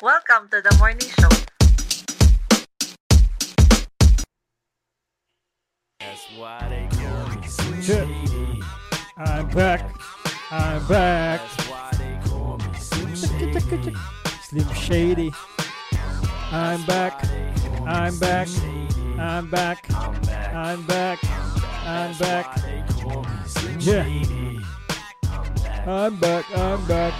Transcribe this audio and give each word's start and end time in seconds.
Welcome 0.00 0.48
to 0.50 0.62
the 0.62 0.76
morning 0.78 1.00
show. 1.00 1.28
That's 5.98 6.24
why 6.36 6.68
they 6.68 6.96
call 6.96 7.26
me 7.34 7.48
Slim 7.48 7.82
Shit. 7.82 8.06
Shady. 8.06 8.62
I'm 9.16 9.48
back. 9.48 9.90
I'm 10.52 10.86
back. 10.86 11.40
That's 11.40 11.68
why 11.68 11.90
they 11.98 12.30
call 12.30 12.58
me 12.58 12.78
Slim 12.78 13.14
Shady. 13.16 13.96
Slim 14.42 14.72
Shady. 14.72 15.32
I'm 16.52 16.86
back. 16.86 17.24
I'm 17.84 18.16
back. 18.20 18.48
I'm 19.18 19.50
back. 19.50 19.90
I'm 20.54 20.86
back. 20.86 21.18
I'm 21.84 22.18
back. 22.18 22.62
They 22.62 22.84
call 23.02 23.24
me 23.24 23.30
Slim 23.46 23.80
Yeah. 23.80 24.04
Shady. 24.04 24.60
I'm 25.88 26.14
back. 26.20 26.44
I'm 26.56 26.86
back. 26.86 27.14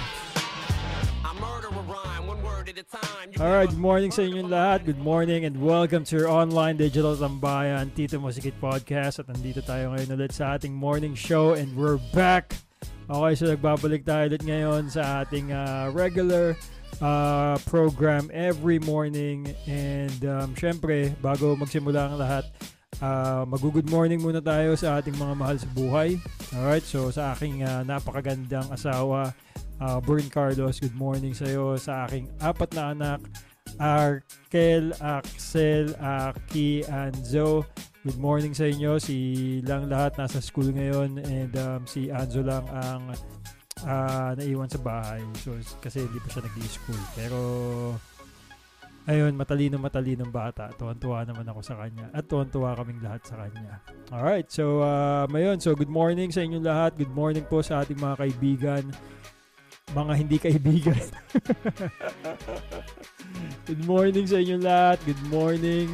Alright, 3.37 3.69
good 3.69 3.77
morning 3.77 4.09
sa 4.09 4.25
inyong 4.25 4.49
lahat. 4.49 4.89
Good 4.89 5.05
morning 5.05 5.45
and 5.45 5.53
welcome 5.61 6.01
to 6.09 6.17
your 6.17 6.33
online 6.33 6.81
digital 6.81 7.13
tambayan, 7.13 7.93
Tito 7.93 8.17
Musikit 8.17 8.57
Podcast. 8.57 9.21
At 9.21 9.29
nandito 9.29 9.61
tayo 9.61 9.93
ngayon 9.93 10.17
ulit 10.17 10.33
sa 10.33 10.57
ating 10.57 10.73
morning 10.73 11.13
show 11.13 11.53
and 11.53 11.69
we're 11.77 12.01
back. 12.17 12.57
Okay, 13.05 13.33
so 13.37 13.45
nagbabalik 13.53 14.09
tayo 14.09 14.33
ulit 14.33 14.41
ngayon 14.49 14.89
sa 14.89 15.21
ating 15.21 15.53
ah, 15.53 15.93
regular 15.93 16.57
ah, 17.05 17.61
program 17.69 18.33
every 18.33 18.81
morning. 18.81 19.45
And 19.69 20.19
um, 20.25 20.57
syempre, 20.57 21.13
bago 21.21 21.53
magsimula 21.53 22.09
ang 22.09 22.17
lahat, 22.17 22.49
ah, 23.05 23.45
mag-good 23.45 23.93
morning 23.93 24.25
muna 24.25 24.41
tayo 24.41 24.73
sa 24.73 25.05
ating 25.05 25.21
mga 25.21 25.35
mahal 25.37 25.61
sa 25.61 25.69
buhay. 25.77 26.17
Alright, 26.57 26.87
so 26.89 27.13
sa 27.13 27.37
aking 27.37 27.61
ah, 27.61 27.85
napakagandang 27.85 28.73
asawa, 28.73 29.37
Uh, 29.79 30.03
Bern 30.03 30.27
Carlos, 30.27 30.83
good 30.83 30.99
morning 30.99 31.31
sa 31.31 31.47
iyo. 31.47 31.79
Sa 31.79 32.03
aking 32.11 32.27
apat 32.43 32.75
na 32.75 32.83
anak, 32.91 33.21
Arkel, 33.79 34.91
Axel, 34.99 35.95
Aki, 36.03 36.83
and 36.91 37.15
Zo. 37.23 37.63
Good 38.03 38.19
morning 38.19 38.59
sa 38.59 38.67
inyo. 38.67 38.99
Si 38.99 39.17
lang 39.63 39.87
lahat 39.87 40.19
nasa 40.19 40.43
school 40.43 40.75
ngayon 40.75 41.23
and 41.23 41.55
um, 41.63 41.87
si 41.87 42.11
Anzo 42.11 42.43
lang 42.43 42.67
ang 42.75 43.15
uh, 43.87 44.35
naiwan 44.35 44.67
sa 44.67 44.83
bahay. 44.83 45.23
So, 45.47 45.55
kasi 45.79 46.03
hindi 46.11 46.19
pa 46.19 46.27
siya 46.27 46.43
nag-school. 46.43 47.03
Pero, 47.15 47.41
ayun, 49.07 49.39
matalino 49.39 49.79
matalinong 49.79 50.35
bata. 50.35 50.75
Tuwan-tuwa 50.75 51.23
naman 51.23 51.47
ako 51.47 51.61
sa 51.63 51.79
kanya. 51.79 52.11
At 52.11 52.27
tuwan-tuwa 52.27 52.75
kaming 52.75 52.99
lahat 52.99 53.23
sa 53.23 53.47
kanya. 53.47 53.79
Alright, 54.11 54.51
so, 54.51 54.83
uh, 54.83 55.31
mayon. 55.31 55.63
So, 55.63 55.79
good 55.79 55.93
morning 55.93 56.35
sa 56.35 56.43
inyong 56.43 56.67
lahat. 56.67 56.99
Good 56.99 57.15
morning 57.15 57.47
po 57.47 57.63
sa 57.63 57.87
ating 57.87 58.03
mga 58.03 58.27
kaibigan 58.27 58.85
mga 59.97 60.13
hindi 60.17 60.37
kaibigan. 60.37 61.05
Good 63.69 63.83
morning 63.85 64.27
sa 64.29 64.37
inyong 64.41 64.65
lahat. 64.65 64.99
Good 65.05 65.25
morning 65.33 65.89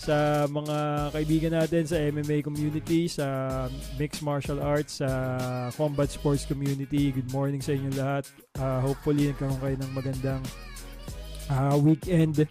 sa 0.00 0.48
mga 0.48 0.76
kaibigan 1.12 1.52
natin 1.52 1.84
sa 1.84 2.00
MMA 2.00 2.40
community, 2.40 3.04
sa 3.08 3.68
mixed 4.00 4.24
martial 4.24 4.60
arts, 4.60 5.04
sa 5.04 5.08
combat 5.76 6.08
sports 6.08 6.48
community. 6.48 7.12
Good 7.12 7.28
morning 7.32 7.60
sa 7.60 7.76
inyong 7.76 7.96
lahat. 7.96 8.24
Uh, 8.56 8.80
hopefully, 8.80 9.28
nagkaroon 9.28 9.60
kayo 9.60 9.76
ng 9.76 9.92
magandang 9.92 10.42
uh, 11.52 11.76
weekend 11.76 12.48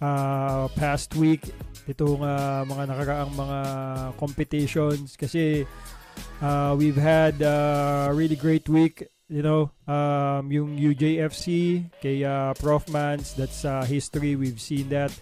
uh, 0.00 0.64
past 0.76 1.12
week. 1.16 1.52
Itong 1.88 2.20
uh, 2.20 2.68
mga 2.68 2.84
nakaraang 2.88 3.32
mga 3.32 3.58
competitions 4.20 5.16
kasi 5.16 5.64
uh, 6.44 6.76
we've 6.76 7.00
had 7.00 7.40
a 7.40 8.08
really 8.12 8.36
great 8.36 8.68
week 8.68 9.08
you 9.28 9.44
know, 9.44 9.70
um, 9.86 10.50
yung 10.50 10.76
UJFC 10.76 11.84
kay 12.00 12.24
uh, 12.24 12.56
Prof 12.56 12.88
Mans, 12.88 13.36
that's 13.36 13.64
uh, 13.64 13.84
history. 13.84 14.36
We've 14.36 14.60
seen 14.60 14.88
that. 14.88 15.12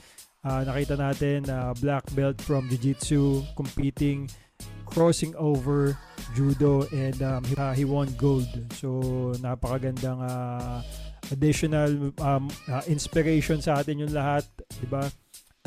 Uh, 0.46 0.62
nakita 0.62 0.94
natin 0.94 1.50
uh, 1.50 1.74
black 1.82 2.06
belt 2.14 2.38
from 2.38 2.70
Jiu-Jitsu 2.70 3.42
competing, 3.58 4.30
crossing 4.86 5.34
over 5.34 5.98
judo 6.38 6.86
and 6.94 7.18
um, 7.18 7.42
he, 7.42 7.54
uh, 7.58 7.74
he 7.74 7.82
won 7.82 8.06
gold. 8.14 8.46
So 8.78 9.34
napakagandang 9.42 10.22
uh, 10.22 10.86
additional 11.34 12.14
um, 12.22 12.46
uh, 12.70 12.86
inspiration 12.86 13.58
sa 13.58 13.82
atin 13.82 14.06
yung 14.06 14.14
lahat, 14.14 14.46
'di 14.78 14.86
ba? 14.86 15.10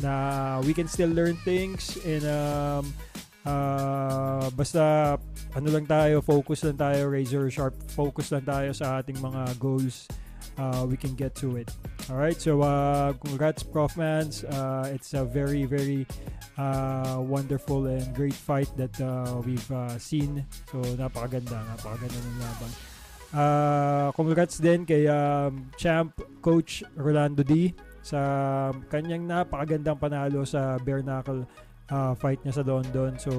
Na 0.00 0.64
we 0.64 0.72
can 0.72 0.88
still 0.88 1.12
learn 1.12 1.36
things 1.44 2.00
and 2.08 2.24
um, 2.24 2.88
uh, 3.46 4.46
basta 4.52 5.16
ano 5.54 5.68
lang 5.70 5.86
tayo, 5.86 6.20
focus 6.20 6.64
lang 6.66 6.78
tayo, 6.78 7.10
razor 7.10 7.46
sharp, 7.50 7.74
focus 7.92 8.32
lang 8.32 8.44
tayo 8.44 8.70
sa 8.72 9.00
ating 9.00 9.18
mga 9.20 9.58
goals. 9.58 10.08
Uh, 10.60 10.84
we 10.84 10.96
can 10.96 11.16
get 11.16 11.32
to 11.32 11.56
it. 11.56 11.72
All 12.12 12.20
right, 12.20 12.36
so 12.36 12.60
uh, 12.60 13.16
congrats, 13.16 13.62
Prof. 13.62 13.96
Mans. 13.96 14.44
Uh, 14.44 14.92
it's 14.92 15.14
a 15.14 15.24
very, 15.24 15.64
very 15.64 16.04
uh, 16.58 17.16
wonderful 17.22 17.86
and 17.86 18.04
great 18.12 18.36
fight 18.36 18.68
that 18.76 18.92
uh, 19.00 19.40
we've 19.40 19.70
uh, 19.72 19.96
seen. 19.96 20.44
So 20.68 20.84
napakaganda, 21.00 21.56
napakaganda 21.56 22.18
ng 22.18 22.38
laban. 22.42 22.70
Uh, 23.30 24.08
congrats 24.18 24.58
din 24.58 24.82
kay 24.82 25.06
um, 25.06 25.70
champ 25.78 26.18
coach 26.42 26.82
Rolando 26.98 27.46
D 27.46 27.70
sa 28.02 28.74
kanyang 28.90 29.24
napakagandang 29.24 29.96
panalo 30.02 30.42
sa 30.42 30.82
bare 30.82 31.00
knuckle 31.06 31.46
uh, 31.90 32.14
fight 32.16 32.40
niya 32.46 32.62
sa 32.62 32.64
London. 32.64 33.18
So 33.18 33.34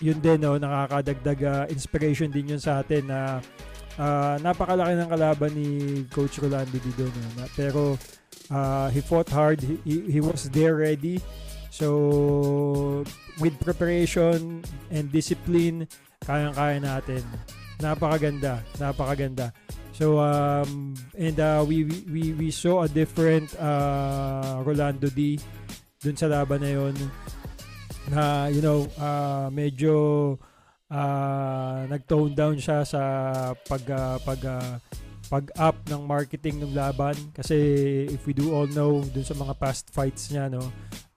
yun 0.00 0.18
din 0.18 0.40
no 0.40 0.56
nakakadagdag 0.56 1.40
uh, 1.44 1.64
inspiration 1.68 2.32
din 2.32 2.56
yun 2.56 2.60
sa 2.60 2.80
atin 2.80 3.04
na 3.04 3.38
uh, 4.00 4.34
napakalaki 4.40 4.96
ng 4.96 5.10
kalaban 5.12 5.52
ni 5.52 5.68
Coach 6.08 6.40
Rolando 6.40 6.80
Dido 6.80 7.06
no? 7.06 7.44
pero 7.52 8.00
uh, 8.48 8.88
he 8.88 9.04
fought 9.04 9.28
hard 9.28 9.60
he, 9.60 10.08
he 10.08 10.20
was 10.24 10.48
there 10.56 10.80
ready 10.80 11.20
so 11.68 13.04
with 13.38 13.52
preparation 13.60 14.64
and 14.88 15.12
discipline 15.12 15.84
kayang-kaya 16.24 16.80
natin 16.80 17.22
napakaganda 17.76 18.64
napakaganda 18.80 19.52
so 19.92 20.16
um 20.16 20.96
and 21.20 21.36
uh, 21.36 21.60
we, 21.60 21.84
we 22.08 22.32
we 22.32 22.48
saw 22.48 22.88
a 22.88 22.90
different 22.90 23.52
uh, 23.60 24.64
Rolando 24.64 25.12
D 25.12 25.36
dun 26.00 26.16
sa 26.16 26.32
laban 26.32 26.64
na 26.64 26.72
yun 26.72 26.96
na 28.10 28.50
you 28.50 28.58
know 28.60 28.90
uh, 28.98 29.46
medyo 29.54 30.34
uh, 30.90 31.86
nag-tone 31.86 32.34
down 32.34 32.58
siya 32.58 32.82
sa 32.82 33.00
pag 33.54 33.82
uh, 33.86 34.18
pag 34.26 34.40
uh, 34.42 34.76
pag-up 35.30 35.78
ng 35.86 36.02
marketing 36.10 36.58
ng 36.58 36.74
laban. 36.74 37.14
Kasi 37.30 37.54
if 38.10 38.26
we 38.26 38.34
do 38.34 38.50
all 38.50 38.66
know 38.74 38.98
dun 39.14 39.22
sa 39.22 39.38
mga 39.38 39.54
past 39.62 39.86
fights 39.94 40.34
niya 40.34 40.50
no 40.50 40.60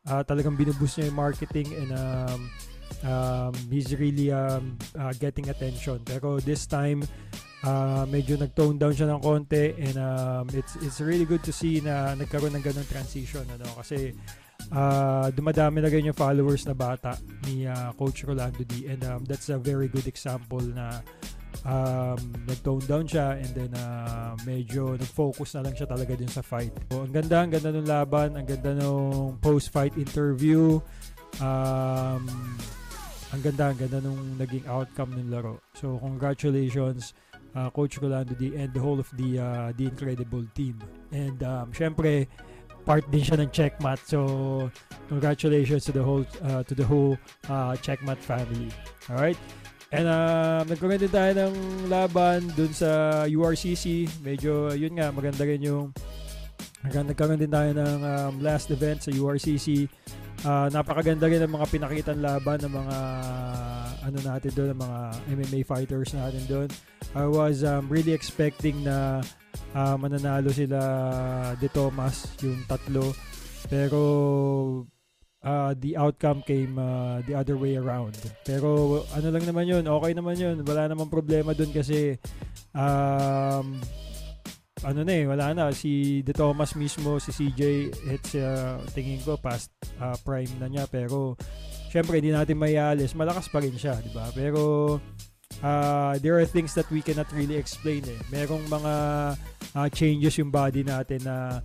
uh, 0.05 0.21
talagang 0.21 0.53
binubus 0.53 0.95
niya 0.95 1.09
yung 1.09 1.17
marketing 1.17 1.67
and 1.73 1.89
um, 1.97 2.39
um, 3.09 3.53
he's 3.73 3.89
really 3.97 4.29
um, 4.29 4.77
uh, 4.93 5.11
getting 5.17 5.49
attention. 5.49 5.97
Pero 6.05 6.37
this 6.37 6.69
time 6.69 7.01
uh, 7.65 8.05
medyo 8.05 8.37
nag-tone 8.37 8.77
down 8.77 8.93
siya 8.93 9.09
ng 9.09 9.21
konti 9.25 9.73
and 9.81 9.97
um, 9.97 10.45
it's 10.53 10.77
it's 10.85 11.01
really 11.01 11.25
good 11.25 11.41
to 11.41 11.49
see 11.49 11.81
na 11.81 12.13
nagkaroon 12.13 12.53
ng 12.53 12.63
ganung 12.63 12.85
transition 12.85 13.43
ano. 13.49 13.65
Kasi 13.81 14.13
uh, 14.73 15.29
dumadami 15.31 15.79
na 15.79 15.87
ganyan 15.87 16.11
yung 16.11 16.19
followers 16.19 16.65
na 16.65 16.73
bata 16.73 17.15
ni 17.45 17.69
uh, 17.69 17.93
Coach 17.93 18.25
Rolando 18.25 18.65
D. 18.65 18.89
And 18.89 19.01
um, 19.05 19.21
that's 19.23 19.47
a 19.53 19.61
very 19.61 19.87
good 19.87 20.09
example 20.09 20.59
na 20.59 20.99
um, 21.63 22.19
nag-tone 22.49 22.83
down 22.89 23.05
siya 23.05 23.37
and 23.37 23.51
then 23.53 23.71
uh, 23.77 24.33
medyo 24.43 24.97
nag-focus 24.97 25.55
na 25.55 25.69
lang 25.69 25.73
siya 25.77 25.87
talaga 25.87 26.17
din 26.17 26.29
sa 26.29 26.41
fight. 26.41 26.73
So, 26.89 27.05
ang 27.05 27.13
ganda, 27.13 27.45
ang 27.45 27.51
ganda 27.53 27.69
ng 27.69 27.87
laban, 27.87 28.35
ang 28.35 28.45
ganda 28.49 28.73
ng 28.73 29.37
post-fight 29.39 29.95
interview. 29.95 30.81
Um, 31.37 32.25
ang 33.33 33.41
ganda, 33.41 33.73
ang 33.73 33.77
ganda 33.77 33.97
nung 34.01 34.37
naging 34.37 34.65
outcome 34.69 35.17
ng 35.17 35.29
laro. 35.29 35.61
So, 35.77 35.97
congratulations 36.01 37.13
uh, 37.55 37.69
Coach 37.69 37.97
Rolando 38.01 38.33
D 38.33 38.55
and 38.55 38.73
the 38.73 38.79
whole 38.79 38.99
of 38.99 39.09
the 39.17 39.39
uh, 39.39 39.69
the 39.77 39.85
incredible 39.85 40.45
team. 40.53 40.77
And 41.11 41.41
um, 41.43 41.71
syempre, 41.73 42.27
part 42.83 43.07
din 43.09 43.23
siya 43.23 43.39
ng 43.39 43.49
Checkmat. 43.49 43.99
So, 44.03 44.19
congratulations 45.07 45.87
to 45.87 45.91
the 45.95 46.03
whole 46.03 46.27
uh, 46.43 46.63
to 46.67 46.73
the 46.75 46.85
whole 46.85 47.15
uh, 47.47 47.73
Checkmat 47.79 48.19
family. 48.19 48.69
All 49.09 49.19
right? 49.19 49.39
And 49.93 50.09
uh, 50.09 50.65
nagkaroon 50.65 50.97
din 50.97 51.13
tayo 51.13 51.31
ng 51.37 51.53
laban 51.85 52.49
dun 52.57 52.73
sa 52.73 53.23
URCC. 53.29 54.09
Medyo, 54.25 54.73
yun 54.73 54.97
nga, 54.97 55.13
maganda 55.13 55.45
rin 55.45 55.61
yung 55.61 55.93
nagkaroon 56.81 57.37
din 57.37 57.53
tayo 57.53 57.71
ng 57.77 57.99
um, 58.01 58.33
last 58.41 58.73
event 58.73 59.05
sa 59.05 59.13
URCC. 59.13 59.85
Uh, 60.43 60.67
napakaganda 60.73 61.29
rin 61.29 61.45
ng 61.45 61.53
mga 61.53 61.67
pinakitan 61.69 62.19
laban 62.19 62.59
ng 62.65 62.73
mga 62.73 62.97
ano 64.03 64.19
natin 64.19 64.51
doon, 64.51 64.69
ng 64.75 64.79
mga 64.81 64.99
MMA 65.37 65.59
fighters 65.63 66.09
natin 66.11 66.43
doon. 66.49 66.69
I 67.13 67.29
was 67.29 67.61
um, 67.61 67.85
really 67.85 68.11
expecting 68.11 68.81
na 68.81 69.21
uh, 69.73 69.95
mananalo 69.97 70.49
sila 70.53 70.79
De 71.57 71.69
Thomas, 71.69 72.33
yung 72.41 72.63
tatlo. 72.65 73.13
Pero 73.67 74.01
uh, 75.43 75.71
the 75.77 75.95
outcome 75.97 76.41
came 76.43 76.79
uh, 76.79 77.19
the 77.27 77.35
other 77.35 77.59
way 77.59 77.75
around. 77.75 78.15
Pero 78.47 79.03
ano 79.13 79.27
lang 79.29 79.43
naman 79.43 79.65
yun, 79.67 79.83
okay 79.85 80.11
naman 80.15 80.35
yun. 80.39 80.55
Wala 80.63 80.87
namang 80.89 81.11
problema 81.11 81.51
dun 81.51 81.71
kasi 81.71 82.17
um, 82.73 83.77
ano 84.83 84.99
na 85.01 85.13
eh, 85.15 85.25
wala 85.25 85.55
na. 85.55 85.71
Si 85.71 86.21
De 86.21 86.35
Thomas 86.35 86.75
mismo, 86.75 87.17
si 87.17 87.31
CJ, 87.31 87.61
it's 88.11 88.35
uh, 88.35 88.77
tingin 88.91 89.23
ko 89.23 89.39
past 89.39 89.71
uh, 89.97 90.15
prime 90.21 90.51
na 90.59 90.67
niya. 90.67 90.85
Pero, 90.91 91.39
syempre, 91.89 92.19
hindi 92.19 92.35
natin 92.35 92.59
mayalis. 92.59 93.15
Malakas 93.15 93.47
pa 93.47 93.63
rin 93.63 93.73
siya, 93.79 93.95
di 94.03 94.11
ba? 94.11 94.27
Pero, 94.35 94.99
uh, 95.61 96.17
there 96.23 96.39
are 96.39 96.47
things 96.47 96.73
that 96.73 96.89
we 96.89 97.03
cannot 97.03 97.29
really 97.35 97.59
explain 97.59 98.01
eh. 98.07 98.19
Merong 98.33 98.65
mga 98.65 98.93
uh, 99.75 99.87
changes 99.93 100.39
yung 100.39 100.49
body 100.49 100.81
natin 100.81 101.21
na 101.21 101.61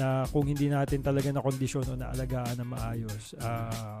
na 0.00 0.24
kung 0.32 0.48
hindi 0.48 0.72
natin 0.72 1.04
talaga 1.04 1.28
na 1.28 1.44
kondisyon 1.44 1.84
o 1.84 1.92
naalagaan 1.96 2.56
na 2.56 2.64
maayos, 2.64 3.36
uh, 3.44 4.00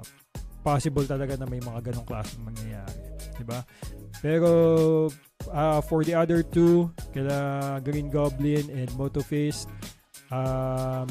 possible 0.64 1.04
talaga 1.04 1.36
na 1.36 1.44
may 1.44 1.60
mga 1.60 1.92
ganong 1.92 2.08
klaseng 2.08 2.40
mangyayari. 2.40 2.96
Diba? 3.36 3.60
Pero 4.24 4.50
uh, 5.52 5.80
for 5.84 6.00
the 6.06 6.16
other 6.16 6.40
two, 6.40 6.88
kila 7.12 7.76
Green 7.84 8.08
Goblin 8.08 8.70
and 8.72 8.88
Motoface, 8.96 9.68
um, 10.32 11.04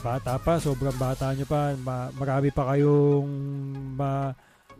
bata 0.00 0.38
pa, 0.40 0.56
sobrang 0.62 0.96
bata 0.96 1.34
nyo 1.34 1.44
pa. 1.44 1.74
Ma- 1.82 2.12
marami 2.16 2.48
pa 2.54 2.72
kayong 2.72 3.28
ma- 3.98 4.32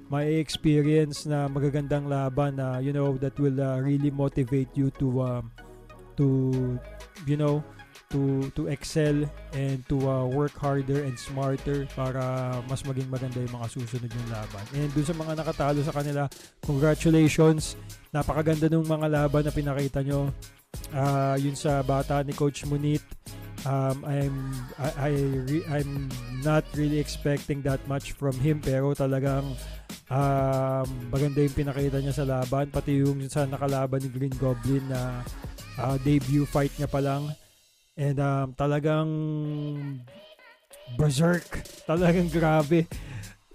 may 0.07 0.39
experience 0.39 1.27
na 1.27 1.51
magagandang 1.51 2.07
laban 2.07 2.59
na 2.59 2.79
you 2.79 2.95
know 2.95 3.19
that 3.19 3.35
will 3.43 3.59
uh, 3.59 3.79
really 3.83 4.11
motivate 4.11 4.71
you 4.79 4.91
to 4.95 5.09
um, 5.23 5.51
to 6.15 6.79
you 7.27 7.35
know 7.35 7.63
to 8.07 8.47
to 8.55 8.71
excel 8.71 9.27
and 9.59 9.83
to 9.91 9.99
uh, 10.07 10.23
work 10.31 10.55
harder 10.55 11.03
and 11.03 11.19
smarter 11.19 11.91
para 11.99 12.23
mas 12.71 12.87
maging 12.87 13.11
maganda 13.11 13.43
yung 13.43 13.55
mga 13.59 13.67
susunod 13.67 14.11
yung 14.11 14.29
laban. 14.31 14.65
And 14.79 14.91
dun 14.95 15.07
sa 15.07 15.15
mga 15.17 15.33
nakatalo 15.43 15.81
sa 15.83 15.95
kanila, 15.95 16.31
congratulations. 16.63 17.75
Napakaganda 18.15 18.71
ng 18.71 18.87
mga 18.87 19.07
laban 19.11 19.43
na 19.43 19.53
pinakita 19.53 20.07
nyo. 20.07 20.31
Uh, 20.93 21.37
yun 21.41 21.55
sa 21.59 21.83
bata 21.83 22.23
ni 22.23 22.33
Coach 22.33 22.65
Munit. 22.67 23.03
Um, 23.67 24.07
I'm 24.07 24.37
I, 24.79 25.11
I 25.11 25.13
re, 25.49 25.59
I'm 25.67 26.07
not 26.47 26.63
really 26.79 27.03
expecting 27.03 27.67
that 27.67 27.83
much 27.91 28.15
from 28.15 28.39
him 28.39 28.63
pero 28.63 28.95
talagang 28.95 29.59
um, 30.07 30.87
maganda 31.11 31.43
yung 31.43 31.57
pinakita 31.57 31.99
niya 31.99 32.15
sa 32.15 32.23
laban 32.23 32.71
pati 32.71 33.03
yung 33.03 33.27
sa 33.27 33.43
nakalaban 33.43 34.07
ni 34.07 34.11
Green 34.15 34.37
Goblin 34.39 34.87
na 34.87 35.19
uh, 35.83 35.99
debut 35.99 36.47
fight 36.47 36.71
niya 36.79 36.87
pa 36.87 37.03
lang 37.03 37.27
And 37.97 38.21
um, 38.21 38.53
talagang 38.53 39.09
berserk. 41.01 41.49
Talagang 41.89 42.29
grabe. 42.29 42.85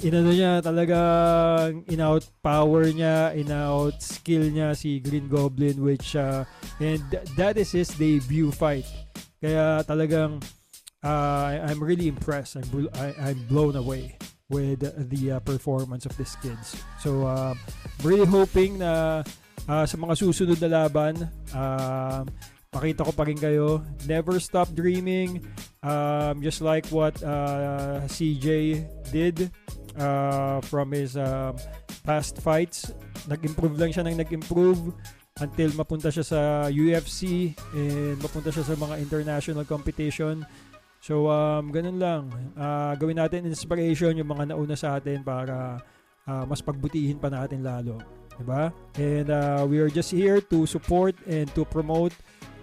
Inano 0.01 0.33
niya, 0.33 0.65
talagang 0.65 1.85
in-out 1.85 2.25
power 2.41 2.89
niya, 2.89 3.37
in-out 3.37 4.01
skill 4.01 4.49
niya 4.49 4.73
si 4.73 4.97
Green 4.97 5.29
Goblin 5.29 5.77
which 5.77 6.17
uh, 6.17 6.41
and 6.81 7.05
that 7.37 7.53
is 7.53 7.69
his 7.69 7.93
debut 7.93 8.49
fight. 8.49 8.89
Kaya 9.37 9.85
talagang 9.85 10.41
uh, 11.05 11.53
I'm 11.61 11.77
really 11.77 12.09
impressed. 12.09 12.57
I'm 12.57 12.65
I, 12.97 13.13
I'm 13.29 13.45
blown 13.45 13.77
away 13.77 14.17
with 14.49 14.81
the 14.81 15.37
uh, 15.37 15.39
performance 15.45 16.09
of 16.09 16.17
these 16.17 16.33
kids. 16.41 16.81
So 16.97 17.29
uh, 17.29 17.53
really 18.01 18.25
hoping 18.25 18.81
na 18.81 19.21
uh, 19.69 19.85
sa 19.85 19.95
mga 20.01 20.17
susunod 20.17 20.57
na 20.65 20.81
laban 20.81 21.29
uh, 21.53 22.25
makita 22.73 23.05
ko 23.05 23.11
pa 23.13 23.29
rin 23.29 23.37
kayo. 23.37 23.85
Never 24.09 24.41
stop 24.41 24.73
dreaming. 24.73 25.45
Um, 25.85 26.41
just 26.41 26.61
like 26.61 26.89
what 26.89 27.17
uh, 27.21 28.05
CJ 28.05 28.81
did 29.09 29.49
uh, 29.97 30.61
from 30.67 30.91
his 30.91 31.17
um, 31.17 31.55
past 32.03 32.39
fights. 32.39 32.93
Nag-improve 33.27 33.77
lang 33.77 33.91
siya 33.91 34.03
nang 34.05 34.17
nag-improve 34.17 34.93
until 35.39 35.69
mapunta 35.73 36.11
siya 36.11 36.25
sa 36.25 36.41
UFC 36.67 37.51
and 37.73 38.19
mapunta 38.19 38.51
siya 38.51 38.67
sa 38.67 38.75
mga 38.75 38.99
international 38.99 39.65
competition. 39.65 40.43
So, 41.01 41.33
um, 41.33 41.73
ganun 41.73 41.97
lang. 41.97 42.29
Uh, 42.53 42.93
gawin 42.93 43.17
natin 43.17 43.49
inspiration 43.49 44.13
yung 44.13 44.29
mga 44.29 44.53
nauna 44.53 44.77
sa 44.77 45.01
atin 45.01 45.25
para 45.25 45.81
uh, 46.29 46.43
mas 46.45 46.61
pagbutihin 46.61 47.17
pa 47.17 47.33
natin 47.33 47.65
lalo. 47.65 47.97
Diba? 48.37 48.69
And 48.97 49.29
uh, 49.29 49.65
we 49.65 49.81
are 49.81 49.89
just 49.89 50.13
here 50.13 50.41
to 50.53 50.65
support 50.69 51.17
and 51.25 51.49
to 51.57 51.65
promote 51.65 52.13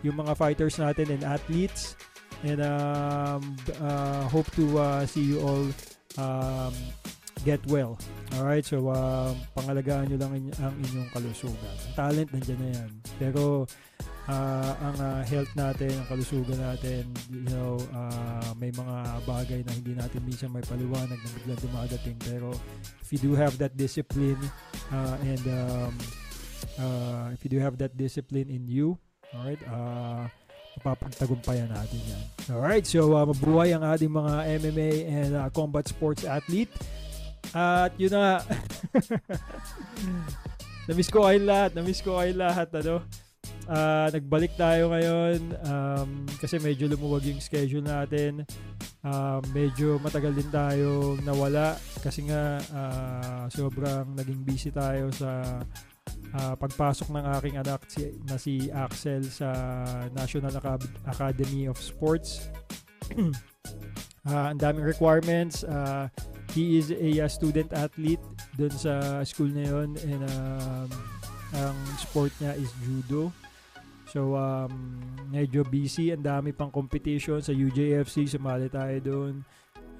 yung 0.06 0.22
mga 0.22 0.38
fighters 0.38 0.78
natin 0.78 1.10
and 1.10 1.22
athletes. 1.26 1.98
And 2.46 2.62
um, 2.62 3.58
uh, 3.82 4.30
hope 4.30 4.46
to 4.54 4.64
uh, 4.78 5.02
see 5.06 5.34
you 5.34 5.42
all 5.42 5.66
um, 6.18 6.74
get 7.44 7.62
well. 7.66 7.98
Alright, 8.36 8.64
so 8.64 8.88
uh, 8.88 9.32
pangalagaan 9.56 10.10
nyo 10.12 10.18
lang 10.20 10.32
in- 10.36 10.58
ang 10.60 10.74
inyong 10.78 11.10
kalusugan. 11.10 11.74
Ang 11.90 11.94
talent, 11.96 12.28
nandiyan 12.34 12.58
na 12.60 12.68
yan. 12.76 12.90
Pero 13.16 13.42
uh, 14.28 14.72
ang 14.78 14.96
uh, 15.00 15.22
health 15.24 15.52
natin, 15.56 15.90
ang 15.96 16.06
kalusugan 16.06 16.58
natin, 16.60 17.08
you 17.32 17.46
know, 17.50 17.80
uh, 17.96 18.52
may 18.60 18.70
mga 18.70 18.96
bagay 19.24 19.60
na 19.64 19.72
hindi 19.72 19.92
natin 19.96 20.20
minsan 20.24 20.52
may 20.52 20.64
paliwanag 20.64 21.16
na 21.16 21.30
biglang 21.40 21.60
dumadating. 21.62 22.16
Pero 22.20 22.52
if 23.00 23.08
you 23.10 23.20
do 23.20 23.32
have 23.34 23.56
that 23.56 23.74
discipline 23.74 24.40
uh, 24.92 25.16
and 25.24 25.44
um, 25.48 25.92
uh, 26.78 27.26
if 27.32 27.40
you 27.44 27.50
do 27.50 27.58
have 27.58 27.78
that 27.80 27.96
discipline 27.96 28.52
in 28.52 28.68
you, 28.68 28.98
Alright, 29.28 29.60
uh, 29.68 30.24
mapapagtagumpayan 30.80 31.68
natin 31.68 32.00
yan. 32.00 32.24
Alright, 32.48 32.88
so 32.88 33.12
uh, 33.12 33.28
mabuhay 33.28 33.76
ang 33.76 33.84
ating 33.84 34.08
mga 34.08 34.32
MMA 34.56 34.90
and 35.04 35.30
uh, 35.36 35.48
combat 35.52 35.84
sports 35.84 36.24
athlete. 36.24 36.72
At 37.52 37.92
yun 37.96 38.12
na. 38.12 38.42
Namiss 40.88 41.12
ko 41.12 41.28
kayo 41.28 41.40
lahat. 41.44 41.70
Namiss 41.76 42.00
ko 42.00 42.16
kayo 42.16 42.32
lahat. 42.32 42.68
Ano? 42.80 43.04
Uh, 43.68 44.08
nagbalik 44.08 44.56
tayo 44.56 44.88
ngayon 44.88 45.52
um, 45.68 46.24
kasi 46.40 46.56
medyo 46.56 46.88
lumuwag 46.88 47.28
yung 47.28 47.36
schedule 47.36 47.84
natin. 47.84 48.48
Uh, 49.04 49.44
medyo 49.52 50.00
matagal 50.00 50.32
din 50.32 50.48
tayo 50.48 51.20
nawala 51.20 51.76
kasi 52.00 52.24
nga 52.24 52.56
uh, 52.72 53.44
sobrang 53.52 54.08
naging 54.16 54.40
busy 54.40 54.72
tayo 54.72 55.12
sa 55.12 55.60
uh, 56.32 56.54
pagpasok 56.56 57.12
ng 57.12 57.26
aking 57.36 57.56
anak 57.60 57.84
si, 57.92 58.16
na 58.24 58.40
si 58.40 58.72
Axel 58.72 59.28
sa 59.28 59.52
National 60.16 60.56
Academy 61.04 61.68
of 61.68 61.76
Sports. 61.76 62.48
uh, 64.28 64.52
ang 64.52 64.58
daming 64.58 64.84
requirements. 64.84 65.64
Uh, 65.64 66.08
he 66.52 66.78
is 66.78 66.90
a, 66.92 67.24
a 67.24 67.28
student 67.28 67.72
athlete 67.72 68.22
doon 68.56 68.72
sa 68.72 69.22
school 69.24 69.50
na 69.52 69.64
yun 69.68 69.94
and 70.04 70.22
um, 70.24 70.88
ang 71.56 71.76
sport 71.96 72.32
niya 72.40 72.56
is 72.56 72.70
judo. 72.84 73.32
So, 74.08 74.36
um, 74.40 74.72
medyo 75.28 75.68
busy. 75.68 76.16
Ang 76.16 76.24
dami 76.24 76.56
pang 76.56 76.72
competition 76.72 77.44
sa 77.44 77.52
UJFC. 77.52 78.24
Sumali 78.24 78.72
tayo 78.72 78.96
doon. 79.04 79.34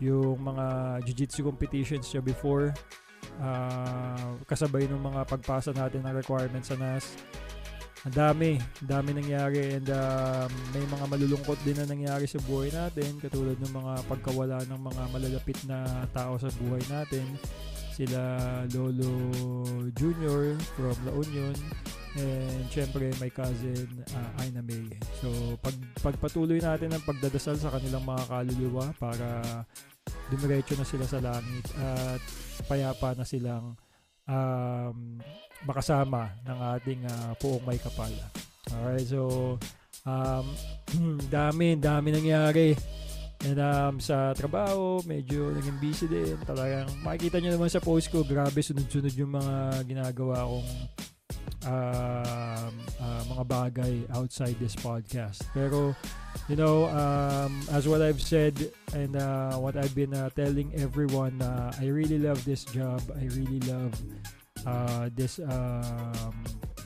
Yung 0.01 0.41
mga 0.41 0.99
jiu-jitsu 1.05 1.45
competitions 1.45 2.09
siya 2.09 2.25
before 2.25 2.73
uh, 3.43 4.33
kasabay 4.49 4.89
ng 4.89 5.01
mga 5.03 5.21
pagpasa 5.29 5.77
natin 5.77 6.01
ng 6.09 6.15
requirements 6.17 6.73
sa 6.73 6.77
NAS. 6.81 7.19
Ang 8.09 8.17
dami, 8.17 8.57
dami 8.89 9.13
nangyari 9.13 9.77
and 9.77 9.85
uh, 9.93 10.49
may 10.73 10.81
mga 10.81 11.13
malulungkot 11.13 11.61
din 11.61 11.77
na 11.77 11.85
nangyari 11.85 12.25
sa 12.25 12.41
buhay 12.41 12.73
natin 12.73 13.21
katulad 13.21 13.61
ng 13.61 13.69
mga 13.69 13.93
pagkawala 14.09 14.65
ng 14.65 14.81
mga 14.81 15.03
malalapit 15.13 15.61
na 15.69 16.09
tao 16.17 16.41
sa 16.41 16.49
buhay 16.57 16.81
natin. 16.89 17.37
Sila 17.93 18.65
Lolo 18.73 19.13
Junior 19.93 20.57
from 20.73 20.97
La 21.05 21.21
Union 21.21 21.53
and 22.17 22.65
syempre 22.73 23.13
my 23.21 23.29
cousin 23.29 23.85
uh, 24.17 24.41
Aina 24.41 24.65
May. 24.65 24.89
So 25.21 25.61
pag 25.61 25.77
pagpatuloy 26.01 26.65
natin 26.65 26.97
ang 26.97 27.05
pagdadasal 27.05 27.61
sa 27.61 27.77
kanilang 27.77 28.09
mga 28.09 28.25
kaluluwa 28.25 28.89
para 28.97 29.69
dumiretso 30.33 30.81
na 30.81 30.89
sila 30.89 31.05
sa 31.05 31.21
langit 31.21 31.69
at 31.77 32.25
payapa 32.65 33.13
na 33.21 33.29
silang 33.29 33.77
um, 34.29 35.19
makasama 35.65 36.31
ng 36.47 36.59
ating 36.79 37.01
uh, 37.09 37.33
puong 37.41 37.65
may 37.67 37.81
kapal. 37.81 38.13
Alright, 38.71 39.09
so 39.09 39.57
um, 40.05 40.47
dami, 41.35 41.75
dami 41.81 42.09
nangyari. 42.13 42.77
And 43.47 43.59
um, 43.63 43.95
sa 44.03 44.35
trabaho, 44.35 44.99
medyo 45.07 45.55
naging 45.55 45.79
busy 45.79 46.07
din. 46.11 46.37
Talagang 46.43 46.91
makikita 47.07 47.39
nyo 47.39 47.55
naman 47.55 47.71
sa 47.71 47.79
post 47.79 48.11
ko, 48.11 48.27
grabe 48.27 48.59
sunod-sunod 48.59 49.15
yung 49.15 49.33
mga 49.39 49.55
ginagawa 49.87 50.43
kong 50.43 50.69
uh, 51.67 52.71
uh, 53.01 53.23
mga 53.27 53.45
bagay 53.49 53.95
outside 54.15 54.55
this 54.61 54.77
podcast. 54.77 55.43
Pero, 55.55 55.97
you 56.47 56.57
know, 56.57 56.87
um, 56.93 57.63
as 57.73 57.89
what 57.89 58.03
I've 58.03 58.21
said 58.21 58.55
and 58.95 59.17
uh, 59.17 59.57
what 59.59 59.77
I've 59.77 59.95
been 59.95 60.15
uh, 60.15 60.31
telling 60.37 60.71
everyone, 60.77 61.41
uh, 61.43 61.73
I 61.81 61.91
really 61.91 62.19
love 62.19 62.45
this 62.45 62.65
job. 62.69 63.03
I 63.17 63.27
really 63.35 63.61
love 63.67 63.95
uh, 64.67 65.11
this 65.15 65.39
um, 65.41 66.37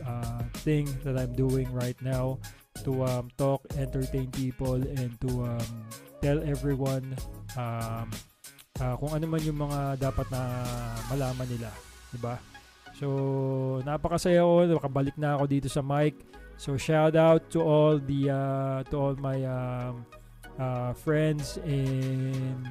uh, 0.07 0.43
thing 0.65 0.89
that 1.05 1.19
I'm 1.19 1.35
doing 1.35 1.71
right 1.73 1.99
now 2.01 2.39
to 2.85 3.05
um, 3.05 3.31
talk, 3.37 3.63
entertain 3.77 4.31
people, 4.31 4.81
and 4.81 5.13
to 5.21 5.31
um, 5.45 5.71
tell 6.21 6.43
everyone 6.43 7.15
um, 7.57 8.11
uh, 8.81 8.95
kung 8.97 9.13
ano 9.13 9.27
man 9.29 9.41
yung 9.45 9.61
mga 9.61 10.01
dapat 10.01 10.27
na 10.33 10.43
malaman 11.13 11.47
nila. 11.47 11.71
Diba? 12.13 12.52
So, 13.03 13.83
napakasaya 13.83 14.47
ko. 14.47 14.63
Nakabalik 14.71 15.19
na 15.19 15.35
ako 15.35 15.45
dito 15.51 15.67
sa 15.67 15.83
mic. 15.83 16.15
So 16.63 16.79
shout 16.79 17.19
out 17.19 17.51
to 17.51 17.59
all 17.59 17.99
the 17.99 18.31
uh, 18.31 18.87
to 18.87 18.95
all 18.95 19.19
my 19.19 19.43
um, 19.43 20.07
uh, 20.55 20.95
friends 20.95 21.59
in 21.67 22.63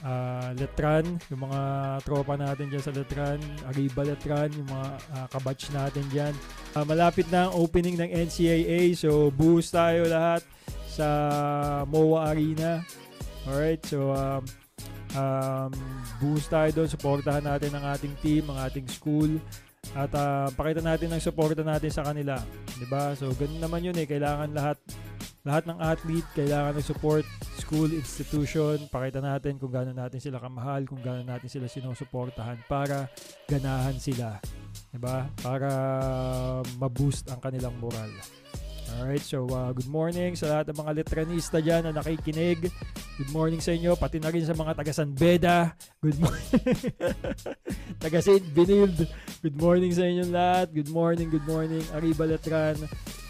uh, 0.00 0.56
Letran, 0.56 1.20
yung 1.28 1.44
mga 1.44 1.60
tropa 2.08 2.40
natin 2.40 2.72
dyan 2.72 2.80
sa 2.80 2.88
Letran, 2.88 3.36
Arriba 3.68 4.00
Letran, 4.08 4.48
yung 4.56 4.64
mga 4.64 4.88
uh, 5.12 5.26
kabatch 5.28 5.68
natin 5.76 6.08
dyan. 6.08 6.34
Uh, 6.72 6.88
malapit 6.88 7.28
na 7.28 7.52
ang 7.52 7.60
opening 7.60 8.00
ng 8.00 8.08
NCAA, 8.08 8.96
so 8.96 9.28
boost 9.28 9.76
tayo 9.76 10.08
lahat 10.08 10.40
sa 10.88 11.06
MOA 11.84 12.32
Arena. 12.32 12.80
Alright, 13.44 13.84
so 13.84 14.08
um, 14.16 14.40
um, 15.16 15.70
boost 16.20 16.52
tayo 16.52 16.68
doon, 16.74 16.88
supportahan 16.90 17.44
natin 17.44 17.72
ang 17.76 17.84
ating 17.94 18.14
team, 18.20 18.44
ang 18.50 18.58
ating 18.68 18.88
school. 18.90 19.40
At 19.96 20.12
uh, 20.12 20.52
pakita 20.52 20.84
natin 20.84 21.08
ang 21.14 21.22
suporta 21.22 21.64
natin 21.64 21.88
sa 21.88 22.04
kanila. 22.04 22.36
'Di 22.76 22.86
ba? 22.92 23.16
So 23.16 23.32
ganun 23.32 23.62
naman 23.62 23.80
'yun 23.80 23.96
eh. 23.96 24.04
Kailangan 24.04 24.52
lahat 24.52 24.76
lahat 25.48 25.64
ng 25.64 25.78
athlete 25.80 26.28
kailangan 26.36 26.76
ng 26.76 26.84
support 26.84 27.24
school 27.56 27.88
institution 27.88 28.76
pakita 28.92 29.24
natin 29.24 29.56
kung 29.56 29.72
gaano 29.72 29.96
natin 29.96 30.20
sila 30.20 30.36
kamahal 30.42 30.84
kung 30.84 31.00
gaano 31.00 31.24
natin 31.24 31.48
sila 31.48 31.64
sinusuportahan 31.64 32.60
para 32.68 33.08
ganahan 33.48 33.96
sila 33.96 34.36
'di 34.92 35.00
ba 35.00 35.24
para 35.40 35.70
ma-boost 36.76 37.32
ang 37.32 37.40
kanilang 37.40 37.72
moral 37.80 38.12
Alright, 38.96 39.20
so 39.20 39.44
uh, 39.52 39.68
good 39.76 39.90
morning 39.92 40.32
sa 40.32 40.48
lahat 40.48 40.72
ng 40.72 40.78
mga 40.80 40.92
letranista 40.96 41.60
dyan 41.60 41.84
na 41.84 41.92
nakikinig. 41.92 42.72
Good 43.20 43.32
morning 43.36 43.60
sa 43.60 43.76
inyo, 43.76 43.92
pati 44.00 44.16
na 44.16 44.32
rin 44.32 44.48
sa 44.48 44.56
mga 44.56 44.72
taga 44.72 44.92
San 44.96 45.12
Beda. 45.12 45.76
Good 46.00 46.16
morning. 46.24 46.52
taga 48.00 48.24
St. 48.24 48.48
Benilde. 48.56 49.04
Good 49.44 49.60
morning 49.60 49.92
sa 49.92 50.08
inyo 50.08 50.32
lahat. 50.32 50.72
Good 50.72 50.88
morning, 50.88 51.28
good 51.28 51.44
morning. 51.44 51.84
Arriba 51.92 52.24
Letran. 52.24 52.80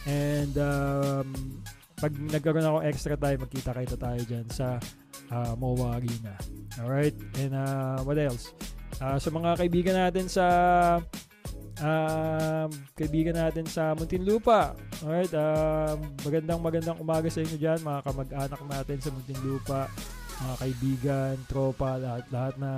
And 0.06 0.54
um, 0.62 1.26
pag 1.98 2.14
nagkaroon 2.14 2.62
ako 2.62 2.78
extra 2.86 3.18
time, 3.18 3.42
magkita 3.42 3.74
kayo 3.74 3.98
tayo 3.98 4.20
dyan 4.22 4.46
sa 4.54 4.78
uh, 5.34 5.52
MOA 5.58 5.98
Arena. 5.98 6.38
Alright, 6.78 7.18
and 7.42 7.58
uh, 7.58 7.98
what 8.06 8.14
else? 8.14 8.54
Uh, 9.02 9.18
sa 9.18 9.34
mga 9.34 9.58
kaibigan 9.58 9.98
natin 9.98 10.30
sa 10.30 10.46
um, 11.82 12.68
kaibigan 12.94 13.36
natin 13.36 13.66
sa 13.66 13.94
Muntinlupa. 13.94 14.74
Alright, 15.02 15.32
um, 15.34 15.96
magandang 16.22 16.60
magandang 16.60 16.98
umaga 16.98 17.28
sa 17.30 17.42
inyo 17.42 17.56
dyan, 17.58 17.78
mga 17.82 18.00
kamag-anak 18.04 18.60
natin 18.66 18.98
sa 19.02 19.10
Muntinlupa, 19.14 19.80
mga 20.38 20.54
kaibigan, 20.62 21.34
tropa, 21.46 21.98
lahat, 21.98 22.24
lahat 22.30 22.54
na 22.58 22.72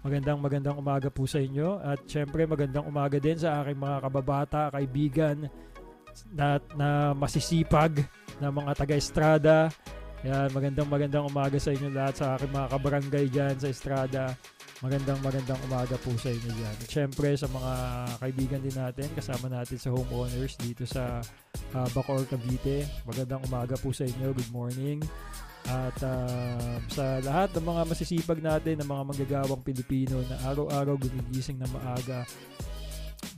magandang 0.00 0.38
magandang 0.40 0.76
umaga 0.80 1.08
po 1.12 1.28
sa 1.28 1.40
inyo. 1.40 1.80
At 1.80 2.04
syempre 2.08 2.48
magandang 2.48 2.88
umaga 2.88 3.20
din 3.20 3.36
sa 3.36 3.60
aking 3.60 3.78
mga 3.80 3.96
kababata, 4.08 4.62
kaibigan, 4.72 5.48
na, 6.34 6.58
na 6.74 6.88
masisipag 7.14 8.04
na 8.42 8.50
mga 8.50 8.72
taga-estrada. 8.74 9.70
Yan, 10.20 10.52
magandang 10.52 10.84
magandang 10.84 11.24
umaga 11.32 11.56
sa 11.56 11.72
inyo 11.72 11.88
lahat 11.96 12.20
sa 12.20 12.36
aking 12.36 12.52
mga 12.52 12.68
kabarangay 12.76 13.24
dyan 13.32 13.56
sa 13.56 13.72
estrada. 13.72 14.24
Magandang 14.84 15.16
magandang 15.24 15.56
umaga 15.64 15.96
po 15.96 16.12
sa 16.20 16.28
inyo 16.28 16.50
dyan. 16.60 16.76
At 16.76 16.88
syempre 16.92 17.32
sa 17.40 17.48
mga 17.48 17.72
kaibigan 18.20 18.60
din 18.60 18.76
natin, 18.76 19.08
kasama 19.16 19.48
natin 19.48 19.80
sa 19.80 19.88
homeowners 19.88 20.60
dito 20.60 20.84
sa 20.84 21.24
uh, 21.72 21.88
Bacoor, 21.96 22.28
Cavite. 22.28 22.84
Magandang 23.08 23.40
umaga 23.48 23.80
po 23.80 23.96
sa 23.96 24.04
inyo. 24.04 24.36
Good 24.36 24.52
morning. 24.52 25.00
At 25.64 25.96
uh, 26.04 26.76
sa 26.92 27.24
lahat 27.24 27.56
ng 27.56 27.64
mga 27.64 27.82
masisipag 27.88 28.44
natin, 28.44 28.76
ng 28.76 28.88
mga 28.92 29.02
manggagawang 29.08 29.64
Pilipino 29.64 30.20
na 30.28 30.36
araw-araw 30.52 31.00
gumigising 31.00 31.56
na 31.56 31.68
maaga, 31.72 32.28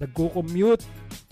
nagko-commute, 0.02 0.82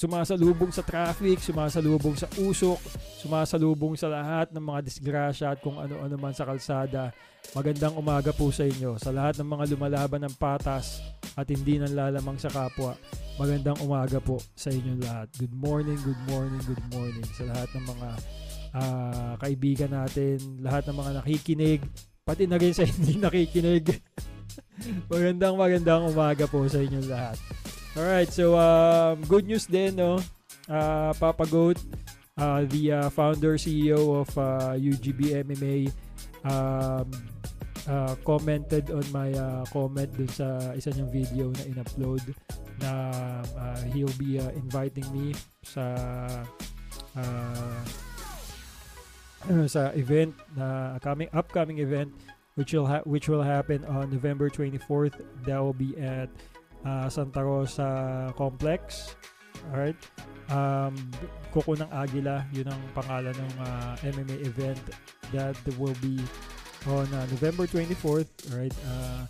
sumasalubong 0.01 0.73
sa 0.73 0.81
traffic, 0.81 1.45
sumasalubong 1.45 2.17
sa 2.17 2.25
usok, 2.41 2.81
sumasalubong 3.21 3.93
sa 4.01 4.09
lahat 4.09 4.49
ng 4.49 4.65
mga 4.65 4.81
disgrasya 4.89 5.53
at 5.53 5.61
kung 5.61 5.77
ano-ano 5.77 6.17
man 6.17 6.33
sa 6.33 6.49
kalsada. 6.49 7.13
Magandang 7.53 7.93
umaga 8.01 8.33
po 8.33 8.49
sa 8.49 8.65
inyo. 8.65 8.97
Sa 8.97 9.13
lahat 9.13 9.37
ng 9.37 9.49
mga 9.53 9.77
lumalaban 9.77 10.25
ng 10.25 10.35
patas 10.41 11.05
at 11.37 11.45
hindi 11.53 11.77
nang 11.77 11.93
lalamang 11.93 12.41
sa 12.41 12.49
kapwa, 12.49 12.97
magandang 13.37 13.77
umaga 13.85 14.17
po 14.25 14.41
sa 14.57 14.73
inyo 14.73 15.05
lahat. 15.05 15.29
Good 15.37 15.53
morning, 15.53 16.01
good 16.01 16.23
morning, 16.33 16.63
good 16.65 16.85
morning 16.89 17.27
sa 17.37 17.45
lahat 17.53 17.69
ng 17.77 17.85
mga 17.85 18.09
uh, 18.73 19.33
kaibigan 19.37 19.93
natin, 19.93 20.65
lahat 20.65 20.89
ng 20.89 20.97
mga 20.97 21.11
nakikinig, 21.21 21.81
pati 22.25 22.49
na 22.49 22.57
rin 22.57 22.73
sa 22.73 22.89
hindi 22.89 23.21
nakikinig. 23.21 23.85
magandang 25.13 25.61
magandang 25.61 26.09
umaga 26.09 26.49
po 26.49 26.65
sa 26.65 26.81
inyo 26.81 27.05
lahat. 27.05 27.37
Alright, 28.01 28.33
so 28.33 28.57
um, 28.57 29.21
good 29.29 29.45
news 29.45 29.69
din, 29.69 30.01
no? 30.01 30.25
Uh, 30.65 31.13
Papa 31.21 31.45
Goat, 31.45 31.77
uh, 32.41 32.65
the 32.73 32.97
uh, 32.97 33.09
founder 33.13 33.61
CEO 33.61 34.25
of 34.25 34.31
uh, 34.41 34.73
UGB 34.73 35.45
MMA, 35.45 35.93
um, 36.49 37.05
uh, 37.85 38.17
commented 38.25 38.89
on 38.89 39.05
my 39.13 39.29
uh, 39.37 39.69
comment 39.69 40.09
dun 40.17 40.33
sa 40.33 40.73
isa 40.73 40.97
niyang 40.97 41.13
video 41.13 41.53
na 41.53 41.63
in-upload 41.69 42.25
na 42.81 42.91
uh, 43.61 43.81
he'll 43.93 44.17
be 44.17 44.41
uh, 44.41 44.49
inviting 44.57 45.05
me 45.13 45.37
sa 45.61 45.93
uh, 47.21 47.81
sa 49.77 49.93
event 49.93 50.33
na 50.57 50.97
coming 51.05 51.29
upcoming 51.37 51.85
event 51.85 52.09
which 52.57 52.73
will 52.73 52.89
ha- 52.89 53.05
which 53.05 53.29
will 53.29 53.45
happen 53.45 53.85
on 53.85 54.09
November 54.09 54.49
24th 54.49 55.21
that 55.45 55.61
will 55.61 55.77
be 55.77 55.93
at 56.01 56.33
uh, 56.85 57.09
Santa 57.09 57.43
Rosa 57.45 57.89
Complex. 58.37 59.15
Alright? 59.73 59.99
Um, 60.51 60.97
Kuko 61.55 61.79
ng 61.79 61.91
Agila, 61.91 62.47
yun 62.55 62.67
ang 62.71 62.83
pangalan 62.95 63.35
ng 63.35 63.53
uh, 63.63 63.93
MMA 64.07 64.37
event 64.47 64.83
that 65.35 65.55
will 65.79 65.95
be 66.03 66.19
on 66.87 67.07
uh, 67.15 67.27
November 67.31 67.67
24th. 67.67 68.31
Alright? 68.51 68.75
Uh, 68.87 69.23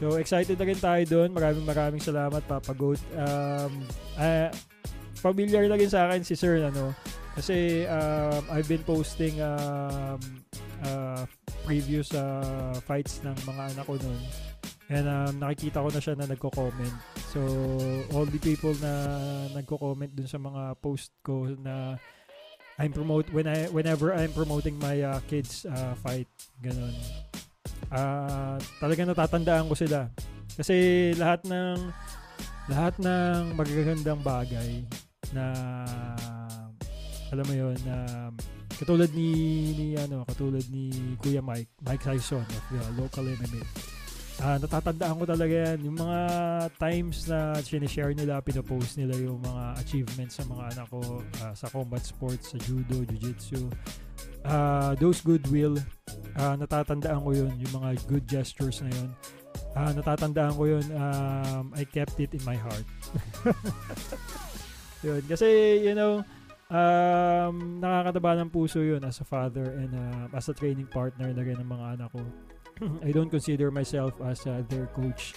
so, 0.00 0.16
excited 0.16 0.56
na 0.56 0.66
rin 0.68 0.78
tayo 0.78 1.02
doon. 1.04 1.32
Maraming 1.32 1.66
maraming 1.66 2.02
salamat, 2.02 2.44
Papa 2.44 2.72
Goat. 2.72 3.00
Um, 3.16 3.84
uh, 4.16 4.48
familiar 5.18 5.64
na 5.68 5.76
rin 5.80 5.88
sa 5.88 6.08
akin 6.08 6.20
si 6.20 6.36
Sir, 6.36 6.60
ano, 6.60 6.92
kasi 7.34 7.88
um, 7.88 8.42
I've 8.52 8.68
been 8.68 8.84
posting 8.86 9.40
um, 9.42 10.20
uh, 10.84 11.24
previous 11.64 12.12
uh, 12.12 12.76
fights 12.84 13.24
ng 13.24 13.34
mga 13.48 13.62
anak 13.74 13.84
ko 13.88 13.96
noon 13.98 14.20
And 14.94 15.10
um, 15.10 15.42
nakikita 15.42 15.82
ko 15.82 15.90
na 15.90 15.98
siya 15.98 16.14
na 16.14 16.30
nagko-comment. 16.30 16.94
So, 17.34 17.42
all 18.14 18.30
the 18.30 18.38
people 18.38 18.78
na 18.78 18.92
nagko-comment 19.50 20.14
dun 20.14 20.30
sa 20.30 20.38
mga 20.38 20.78
post 20.78 21.10
ko 21.26 21.50
na 21.58 21.98
I'm 22.78 22.94
promote 22.94 23.26
when 23.34 23.50
I 23.50 23.66
whenever 23.74 24.14
I'm 24.14 24.30
promoting 24.30 24.78
my 24.78 25.02
uh, 25.02 25.18
kids 25.26 25.66
uh, 25.66 25.98
fight 25.98 26.30
ganun. 26.62 26.94
Uh, 27.90 28.54
talagang 28.78 29.10
natatandaan 29.10 29.66
ko 29.66 29.74
sila. 29.74 30.10
Kasi 30.54 31.10
lahat 31.18 31.42
ng 31.42 31.78
lahat 32.70 32.94
ng 33.02 33.58
magagandang 33.58 34.22
bagay 34.22 34.86
na 35.34 35.44
alam 37.34 37.44
mo 37.50 37.54
yon 37.54 37.74
na 37.82 38.30
katulad 38.78 39.10
ni, 39.10 39.30
ni 39.74 39.86
ano 39.98 40.22
katulad 40.22 40.62
ni 40.70 40.90
Kuya 41.18 41.42
Mike 41.42 41.70
Mike 41.82 42.02
Tyson 42.02 42.46
of 42.46 42.64
the 42.70 42.78
local 42.94 43.26
MMA 43.26 43.93
uh, 44.44 44.56
natatandaan 44.60 45.16
ko 45.16 45.24
talaga 45.24 45.54
yan. 45.72 45.78
Yung 45.88 45.96
mga 45.96 46.20
times 46.76 47.24
na 47.24 47.56
sinishare 47.64 48.12
nila, 48.12 48.44
pinopost 48.44 49.00
nila 49.00 49.16
yung 49.16 49.40
mga 49.40 49.80
achievements 49.80 50.36
sa 50.36 50.44
mga 50.44 50.62
anak 50.76 50.86
ko 50.92 51.00
uh, 51.24 51.54
sa 51.56 51.66
combat 51.72 52.04
sports, 52.04 52.52
sa 52.52 52.60
judo, 52.60 53.00
jiu-jitsu. 53.08 53.72
Uh, 54.44 54.92
those 55.00 55.24
goodwill, 55.24 55.80
uh, 56.36 56.54
natatandaan 56.60 57.24
ko 57.24 57.30
yun. 57.32 57.52
Yung 57.56 57.72
mga 57.80 57.88
good 58.04 58.24
gestures 58.28 58.84
na 58.84 58.92
yun. 58.92 59.10
Uh, 59.72 59.90
natatandaan 59.96 60.52
ko 60.52 60.64
yun. 60.68 60.86
Um, 60.92 61.72
I 61.72 61.88
kept 61.88 62.20
it 62.20 62.36
in 62.36 62.44
my 62.44 62.60
heart. 62.60 62.86
yun. 65.06 65.24
Kasi, 65.24 65.80
you 65.80 65.96
know, 65.96 66.20
um, 66.68 67.80
nakakataba 67.80 68.44
ng 68.44 68.50
puso 68.52 68.84
yun 68.84 69.00
as 69.08 69.24
a 69.24 69.26
father 69.26 69.64
and 69.80 69.96
uh, 69.96 70.36
as 70.36 70.52
a 70.52 70.54
training 70.54 70.86
partner 70.86 71.32
na 71.32 71.42
rin 71.42 71.56
ng 71.56 71.66
mga 71.66 71.86
anak 71.98 72.12
ko. 72.12 72.20
I 73.06 73.10
don't 73.12 73.30
consider 73.30 73.70
myself 73.70 74.14
as 74.24 74.46
uh, 74.46 74.62
their 74.68 74.86
coach. 74.86 75.34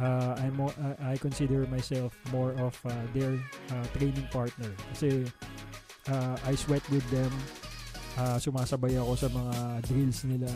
Uh, 0.00 0.34
I'm 0.38 0.56
more, 0.56 0.74
uh, 0.82 0.94
I 1.00 1.16
consider 1.16 1.66
myself 1.66 2.16
more 2.32 2.52
of 2.58 2.74
uh, 2.84 2.92
their 3.14 3.38
uh, 3.70 3.86
training 3.94 4.26
partner 4.32 4.70
kasi 4.90 5.26
uh, 6.10 6.36
I 6.44 6.54
sweat 6.54 6.82
with 6.90 7.06
them. 7.10 7.30
Uh, 8.12 8.36
sumasabay 8.36 8.92
ako 9.00 9.16
sa 9.16 9.28
mga 9.32 9.56
drills 9.88 10.20
nila. 10.28 10.50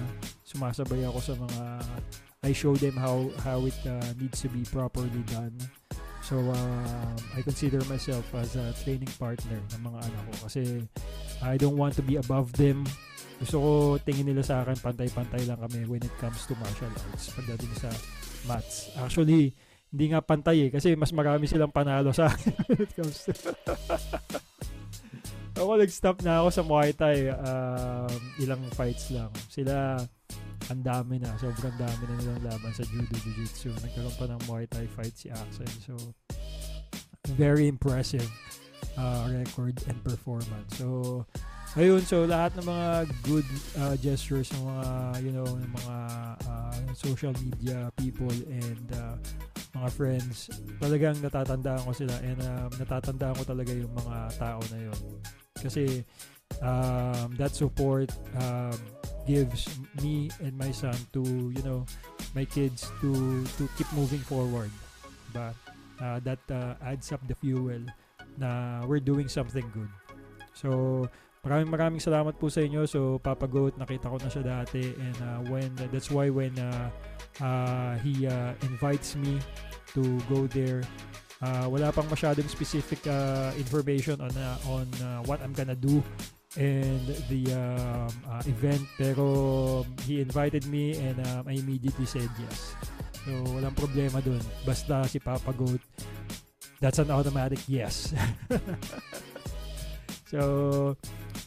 Sumasabay 0.44 1.08
ako 1.08 1.18
sa 1.24 1.34
mga 1.38 1.62
I 2.44 2.52
show 2.52 2.76
them 2.76 2.94
how 2.94 3.32
how 3.42 3.64
it 3.64 3.78
uh, 3.88 4.12
needs 4.20 4.44
to 4.44 4.48
be 4.52 4.62
properly 4.68 5.24
done. 5.32 5.56
So 6.20 6.42
uh, 6.42 7.14
I 7.38 7.40
consider 7.40 7.78
myself 7.86 8.26
as 8.34 8.58
a 8.58 8.74
training 8.82 9.10
partner 9.14 9.62
ng 9.72 9.82
mga 9.82 9.98
anak 10.10 10.22
ko 10.26 10.34
kasi 10.50 10.62
I 11.38 11.54
don't 11.54 11.78
want 11.78 11.94
to 11.96 12.04
be 12.04 12.18
above 12.18 12.50
them 12.58 12.82
gusto 13.36 13.56
ko 13.60 13.70
tingin 14.00 14.32
nila 14.32 14.40
sa 14.40 14.64
akin 14.64 14.80
pantay-pantay 14.80 15.44
lang 15.44 15.60
kami 15.60 15.84
when 15.84 16.00
it 16.00 16.14
comes 16.16 16.44
to 16.48 16.56
martial 16.56 16.88
arts 16.88 17.32
pagdating 17.36 17.72
sa 17.76 17.90
maths. 18.48 18.88
Actually, 18.96 19.52
hindi 19.92 20.04
nga 20.12 20.24
pantay 20.24 20.68
eh 20.68 20.70
kasi 20.72 20.96
mas 20.96 21.12
marami 21.12 21.44
silang 21.44 21.72
panalo 21.72 22.10
sa 22.16 22.32
akin 22.32 22.54
when 22.68 22.80
it 22.80 22.92
comes 22.96 23.16
to 23.28 23.32
ako 25.56 25.80
nag-stop 25.80 26.20
na 26.20 26.44
ako 26.44 26.48
sa 26.52 26.62
Muay 26.62 26.92
Thai. 26.92 27.32
Um, 27.32 28.12
ilang 28.44 28.62
fights 28.76 29.08
lang. 29.08 29.32
Sila, 29.48 29.96
ang 30.68 30.82
dami 30.84 31.16
na. 31.16 31.32
Sobrang 31.40 31.74
dami 31.80 32.02
na 32.06 32.14
nilang 32.20 32.42
laban 32.44 32.72
sa 32.76 32.84
Judo 32.84 33.16
Jiu-Jitsu. 33.16 33.72
Nagkaroon 33.80 34.16
pa 34.20 34.26
ng 34.28 34.40
Muay 34.46 34.68
Thai 34.68 34.84
fight 34.92 35.16
si 35.16 35.32
Axel. 35.32 35.68
So, 35.80 35.96
very 37.34 37.66
impressive 37.66 38.28
uh, 39.00 39.32
record 39.32 39.80
and 39.88 39.98
performance. 40.04 40.76
So, 40.76 41.24
ayun, 41.76 42.00
so 42.02 42.24
lahat 42.24 42.56
ng 42.56 42.66
mga 42.66 42.88
good 43.28 43.48
uh, 43.78 43.94
gestures 44.00 44.48
ng 44.56 44.64
mga, 44.64 44.86
you 45.22 45.32
know, 45.32 45.44
ng 45.44 45.72
mga 45.84 45.96
uh, 46.48 46.76
social 46.96 47.36
media 47.44 47.92
people 48.00 48.32
and 48.48 48.86
uh, 48.96 49.14
mga 49.76 49.88
friends, 49.92 50.48
talagang 50.80 51.20
natatandaan 51.20 51.84
ko 51.84 51.92
sila 51.92 52.16
and 52.24 52.40
um, 52.40 52.72
natatandaan 52.80 53.36
ko 53.36 53.44
talaga 53.44 53.72
yung 53.76 53.92
mga 53.92 54.16
tao 54.40 54.60
na 54.72 54.78
yun. 54.88 55.00
Kasi 55.60 56.00
um, 56.64 57.36
that 57.36 57.52
support 57.52 58.08
um, 58.40 58.76
gives 59.28 59.68
me 60.00 60.32
and 60.40 60.56
my 60.56 60.72
son 60.72 60.96
to, 61.12 61.20
you 61.52 61.60
know, 61.60 61.84
my 62.32 62.48
kids 62.48 62.88
to 63.04 63.44
to 63.60 63.68
keep 63.76 63.88
moving 63.92 64.20
forward. 64.24 64.72
Diba? 65.32 65.52
Uh, 65.96 66.18
that 66.24 66.40
uh, 66.52 66.76
adds 66.84 67.12
up 67.12 67.20
the 67.28 67.36
fuel 67.36 67.80
na 68.36 68.80
we're 68.84 69.00
doing 69.00 69.28
something 69.28 69.64
good. 69.72 69.88
So, 70.56 71.08
maraming 71.46 71.70
maraming 71.70 72.02
salamat 72.02 72.34
po 72.34 72.50
sa 72.50 72.66
inyo. 72.66 72.82
So, 72.90 73.22
Papa 73.22 73.46
Goat, 73.46 73.78
nakita 73.78 74.10
ko 74.10 74.18
na 74.18 74.26
siya 74.26 74.42
dati. 74.42 74.82
And 74.82 75.18
uh, 75.22 75.40
when 75.46 75.70
that's 75.94 76.10
why 76.10 76.26
when 76.26 76.50
uh, 76.58 76.90
uh, 77.38 77.94
he 78.02 78.26
uh, 78.26 78.58
invites 78.66 79.14
me 79.14 79.38
to 79.94 80.02
go 80.26 80.50
there 80.50 80.82
uh, 81.42 81.66
wala 81.68 81.92
pang 81.92 82.08
masyadong 82.08 82.48
specific 82.48 83.00
uh, 83.08 83.52
information 83.56 84.20
on 84.20 84.32
uh, 84.36 84.56
on 84.68 84.86
uh, 85.04 85.20
what 85.28 85.42
I'm 85.44 85.52
gonna 85.52 85.76
do 85.76 86.00
and 86.56 87.04
the 87.28 87.52
um, 87.52 88.08
uh, 88.24 88.42
event. 88.48 88.84
Pero 88.96 89.84
he 90.08 90.20
invited 90.20 90.64
me 90.68 90.96
and 90.96 91.20
um, 91.28 91.48
I 91.48 91.60
immediately 91.60 92.08
said 92.08 92.28
yes. 92.40 92.72
So 93.26 93.32
walang 93.52 93.76
problema 93.76 94.22
dun. 94.24 94.40
Basta 94.64 95.04
si 95.08 95.18
Papa 95.20 95.52
Goat 95.52 95.82
that's 96.80 97.00
an 97.00 97.08
automatic 97.08 97.60
yes. 97.68 98.12
So 100.26 100.98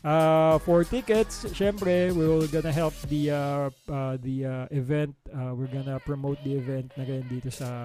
uh, 0.03 0.57
for 0.63 0.83
tickets 0.83 1.45
syempre 1.53 2.13
we're 2.13 2.47
gonna 2.49 2.71
help 2.73 2.93
the 3.07 3.31
uh, 3.31 3.69
uh, 3.89 4.17
the 4.21 4.45
uh, 4.45 4.65
event 4.71 5.15
uh, 5.33 5.51
we're 5.53 5.71
gonna 5.71 5.99
promote 6.03 6.37
the 6.43 6.53
event 6.55 6.91
na 6.97 7.03
rin 7.05 7.23
dito 7.27 7.49
sa 7.51 7.83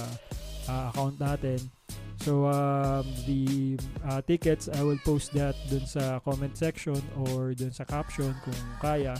uh, 0.68 0.90
account 0.92 1.18
natin 1.18 1.60
So 2.24 2.46
um, 2.48 3.04
the 3.28 3.76
uh, 4.08 4.22
tickets, 4.24 4.72
I 4.72 4.80
will 4.80 4.96
post 5.04 5.36
that 5.36 5.52
dun 5.68 5.84
sa 5.84 6.24
comment 6.24 6.56
section 6.56 6.96
or 7.20 7.52
dun 7.52 7.68
sa 7.68 7.84
caption 7.84 8.32
kung 8.40 8.56
kaya 8.80 9.12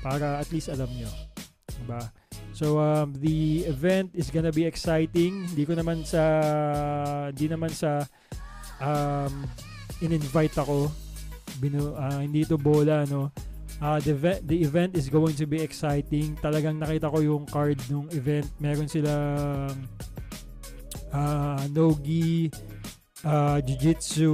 para 0.00 0.40
at 0.40 0.48
least 0.48 0.72
alam 0.72 0.88
nyo. 0.96 1.12
Diba? 1.84 2.08
So 2.56 2.80
um, 2.80 3.12
the 3.20 3.68
event 3.68 4.16
is 4.16 4.32
gonna 4.32 4.56
be 4.56 4.64
exciting. 4.64 5.44
Hindi 5.52 5.68
ko 5.68 5.76
naman 5.76 6.08
sa 6.08 6.22
hindi 7.28 7.52
naman 7.52 7.68
sa 7.76 8.08
um, 8.80 9.44
in-invite 10.00 10.56
ako. 10.56 10.88
Binu, 11.58 11.96
uh, 11.96 12.20
hindi 12.20 12.44
ito 12.44 12.58
bola 12.60 13.06
no. 13.08 13.32
Uh, 13.76 14.00
the, 14.00 14.16
event, 14.16 14.40
the 14.48 14.56
event 14.64 14.96
is 14.96 15.12
going 15.12 15.36
to 15.36 15.44
be 15.44 15.60
exciting. 15.60 16.32
Talagang 16.40 16.80
nakita 16.80 17.12
ko 17.12 17.20
yung 17.20 17.44
card 17.44 17.76
ng 17.92 18.08
event. 18.16 18.48
Meron 18.56 18.88
silang 18.88 19.76
uh, 21.12 21.60
nogi, 21.76 22.48
uh, 23.20 23.60
jiu-jitsu 23.60 24.32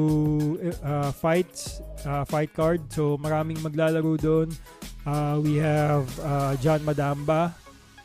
uh, 0.86 1.10
fights, 1.10 1.82
uh, 2.06 2.22
fight 2.22 2.54
card. 2.54 2.86
So 2.94 3.18
maraming 3.18 3.58
maglalaro 3.58 4.14
doon. 4.14 4.48
Uh, 5.02 5.42
we 5.42 5.58
have 5.58 6.06
uh, 6.22 6.54
John 6.62 6.86
Madamba. 6.86 7.50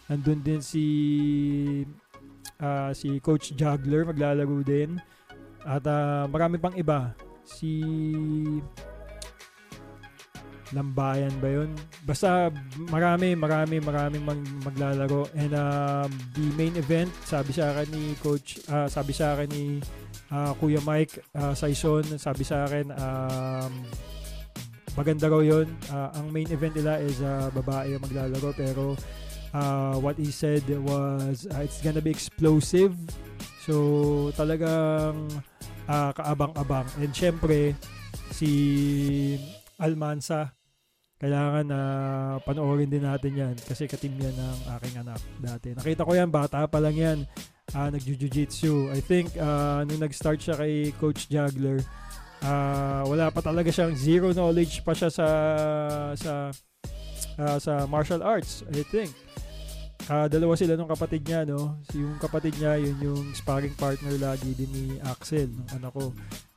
Nandun 0.10 0.42
din 0.42 0.62
si 0.66 0.86
uh, 2.58 2.90
si 2.98 3.22
Coach 3.22 3.54
Juggler 3.54 4.10
maglalaro 4.10 4.66
din. 4.66 4.98
At 5.62 5.86
uh, 5.86 6.26
marami 6.26 6.58
pang 6.58 6.74
iba. 6.74 7.14
Si 7.46 7.86
Lambayan 10.76 11.32
ba 11.40 11.48
yun? 11.48 11.72
Basta 12.04 12.52
marami, 12.92 13.40
marami, 13.40 13.80
maraming 13.80 14.24
mag, 14.24 14.42
maglalaro. 14.68 15.32
And 15.32 15.56
um, 15.56 16.10
the 16.36 16.46
main 16.60 16.76
event, 16.76 17.12
sabi 17.24 17.56
sa 17.56 17.72
akin 17.72 17.88
ni 17.96 18.04
Coach, 18.20 18.60
uh, 18.68 18.92
sabi 18.92 19.16
sa 19.16 19.38
akin 19.38 19.48
ni 19.48 19.80
uh, 20.28 20.52
Kuya 20.60 20.84
Mike 20.84 21.24
uh, 21.40 21.56
Saison, 21.56 22.04
sabi 22.20 22.44
sa 22.44 22.68
akin, 22.68 22.92
um, 22.92 23.72
maganda 25.00 25.32
raw 25.32 25.40
yun. 25.40 25.70
Uh, 25.88 26.10
ang 26.20 26.34
main 26.34 26.50
event 26.52 26.74
nila 26.76 27.00
is 27.00 27.22
uh, 27.24 27.48
babae 27.54 27.96
ang 27.96 28.04
maglalaro 28.04 28.52
pero 28.58 28.98
uh, 29.54 29.96
what 30.02 30.18
he 30.20 30.34
said 30.34 30.66
was 30.84 31.46
uh, 31.54 31.64
it's 31.64 31.80
gonna 31.80 32.04
be 32.04 32.12
explosive. 32.12 32.98
So 33.64 34.34
talagang 34.36 35.32
uh, 35.86 36.12
kaabang-abang. 36.12 36.90
And 37.00 37.14
syempre, 37.14 37.78
si 38.34 38.52
Almansa 39.78 40.57
kailangan 41.18 41.66
na 41.66 41.80
uh, 41.82 42.34
panoorin 42.46 42.90
din 42.90 43.02
natin 43.02 43.34
yan 43.34 43.56
kasi 43.58 43.90
katim 43.90 44.14
yan 44.22 44.38
ng 44.38 44.58
aking 44.78 44.96
anak 45.02 45.22
dati. 45.42 45.74
Nakita 45.74 46.06
ko 46.06 46.14
yan, 46.14 46.30
bata 46.30 46.70
pa 46.70 46.78
lang 46.78 46.94
yan. 46.94 47.20
Uh, 47.74 47.90
Nag-jiu-jitsu. 47.90 48.94
I 48.94 49.02
think 49.02 49.34
uh, 49.36 49.82
nung 49.84 50.00
nag-start 50.00 50.38
siya 50.40 50.56
kay 50.56 50.94
Coach 51.02 51.26
Juggler, 51.28 51.82
uh, 52.46 53.02
wala 53.10 53.34
pa 53.34 53.42
talaga 53.42 53.74
siyang 53.74 53.98
zero 53.98 54.30
knowledge 54.32 54.86
pa 54.86 54.94
siya 54.94 55.10
sa 55.10 55.28
sa 56.14 56.34
uh, 57.42 57.58
sa 57.58 57.90
martial 57.90 58.22
arts, 58.22 58.62
I 58.70 58.86
think. 58.86 59.12
Uh, 60.08 60.30
dalawa 60.30 60.56
sila 60.56 60.78
nung 60.78 60.88
kapatid 60.88 61.26
niya, 61.26 61.44
no? 61.44 61.82
Yung 61.92 62.16
kapatid 62.22 62.56
niya, 62.62 62.80
yun 62.80 62.96
yung 63.02 63.24
sparring 63.36 63.76
partner 63.76 64.16
lagi 64.22 64.54
din 64.56 64.70
ni 64.72 64.86
Axel, 65.04 65.50
nung 65.52 65.68
anak 65.76 65.92
ko. 65.92 66.14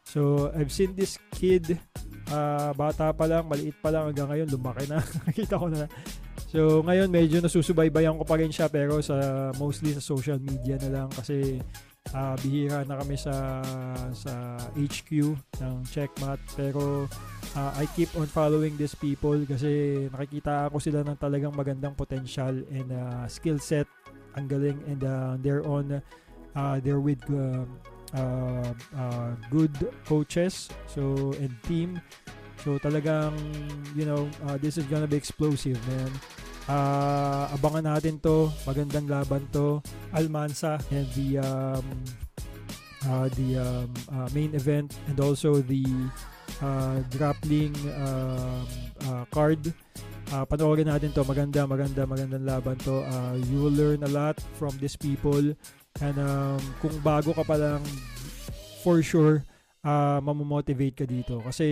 So, 0.07 0.51
I've 0.55 0.71
seen 0.71 0.95
this 0.95 1.19
kid 1.35 1.81
uh, 2.31 2.71
bata 2.73 3.13
pa 3.13 3.27
lang, 3.27 3.45
maliit 3.47 3.77
pa 3.83 3.91
lang 3.93 4.11
hanggang 4.11 4.31
ngayon 4.31 4.49
lumaki 4.49 4.87
na. 4.87 5.03
Nakita 5.29 5.55
ko 5.61 5.67
na. 5.69 5.87
So 6.51 6.83
ngayon 6.83 7.15
medyo 7.15 7.39
nasusubaybayan 7.39 8.19
ko 8.19 8.25
pa 8.27 8.41
rin 8.41 8.51
siya 8.51 8.67
pero 8.67 8.99
sa 8.99 9.51
mostly 9.55 9.95
sa 9.95 10.03
social 10.03 10.43
media 10.43 10.75
na 10.83 10.91
lang 10.91 11.09
kasi 11.15 11.63
uh, 12.11 12.35
bihira 12.43 12.83
na 12.83 12.99
kami 12.99 13.15
sa 13.15 13.63
sa 14.11 14.59
HQ 14.75 15.11
ng 15.63 15.75
Checkmat 15.87 16.43
pero 16.59 17.07
uh, 17.55 17.73
I 17.79 17.87
keep 17.95 18.11
on 18.19 18.27
following 18.27 18.75
these 18.75 18.99
people 18.99 19.39
kasi 19.47 20.07
nakikita 20.11 20.67
ako 20.67 20.83
sila 20.83 21.07
ng 21.07 21.19
talagang 21.23 21.55
magandang 21.55 21.95
potential 21.95 22.51
and 22.75 22.89
uh, 22.91 23.31
skill 23.31 23.63
set 23.63 23.87
ang 24.35 24.51
galing 24.51 24.79
and 24.91 25.07
uh, 25.07 25.39
they're 25.39 25.63
on 25.63 26.03
uh, 26.59 26.77
they're 26.83 27.03
with 27.03 27.23
uh, 27.31 27.63
uh, 28.15 28.73
uh, 28.97 29.31
good 29.51 29.73
coaches 30.07 30.69
so 30.87 31.35
and 31.39 31.55
team. 31.67 32.01
So 32.61 32.77
talagang 32.77 33.35
you 33.97 34.05
know 34.05 34.29
uh, 34.45 34.61
this 34.61 34.77
is 34.77 34.85
gonna 34.85 35.09
be 35.09 35.17
explosive 35.17 35.81
man. 35.89 36.13
Uh, 36.71 37.51
abangan 37.57 37.97
natin 37.97 38.23
to. 38.23 38.53
Magandang 38.69 39.11
laban 39.11 39.43
to. 39.51 39.83
Almansa 40.15 40.79
and 40.93 41.09
the 41.19 41.43
um, 41.43 41.85
uh, 43.11 43.27
the 43.35 43.59
um, 43.59 43.89
uh, 44.13 44.29
main 44.37 44.55
event 44.55 44.95
and 45.09 45.19
also 45.19 45.59
the 45.65 45.83
uh, 46.63 47.01
grappling 47.17 47.75
um, 47.99 48.67
uh, 49.09 49.25
card. 49.33 49.73
Uh, 50.31 50.47
panoorin 50.47 50.87
natin 50.87 51.11
to. 51.11 51.27
Maganda 51.27 51.67
maganda 51.67 52.07
magandang 52.07 52.45
laban 52.47 52.77
to. 52.87 53.03
Uh, 53.03 53.35
you 53.51 53.67
will 53.67 53.75
learn 53.75 54.05
a 54.05 54.13
lot 54.13 54.39
from 54.55 54.71
these 54.79 54.95
people 54.95 55.43
And 55.99 56.17
um, 56.23 56.63
kung 56.79 56.95
bago 57.03 57.35
ka 57.35 57.43
pa 57.43 57.59
lang, 57.59 57.83
for 58.87 59.03
sure, 59.03 59.43
uh, 59.85 60.23
mamomotivate 60.23 60.97
ka 60.97 61.07
dito. 61.09 61.43
Kasi 61.43 61.67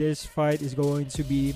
this 0.00 0.24
fight 0.24 0.64
is 0.64 0.72
going 0.72 1.06
to 1.12 1.22
be 1.22 1.52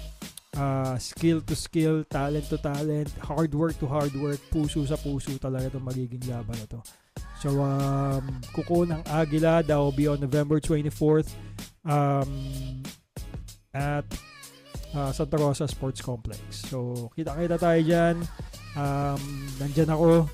uh, 0.58 0.98
skill 0.98 1.40
to 1.42 1.54
skill, 1.56 2.04
talent 2.06 2.46
to 2.50 2.58
talent, 2.58 3.10
hard 3.22 3.54
work 3.54 3.74
to 3.78 3.86
hard 3.86 4.14
work, 4.18 4.38
puso 4.50 4.86
sa 4.86 4.98
puso 4.98 5.34
talaga 5.38 5.74
itong 5.74 5.86
magiging 5.86 6.22
laban 6.28 6.58
na 6.58 6.66
to. 6.66 6.80
So, 7.38 7.62
um, 7.62 8.42
Kuko 8.50 8.82
ng 8.82 9.02
Agila, 9.06 9.62
that 9.62 9.78
will 9.78 9.94
be 9.94 10.10
on 10.10 10.18
November 10.18 10.58
24th 10.58 11.30
um, 11.86 12.82
at 13.70 14.02
uh, 14.94 15.10
Santa 15.14 15.38
Rosa 15.38 15.70
Sports 15.70 16.02
Complex. 16.02 16.66
So, 16.66 17.10
kita-kita 17.14 17.54
tayo 17.62 17.80
dyan. 17.82 18.16
Um, 18.74 19.22
nandyan 19.62 19.94
ako. 19.94 20.26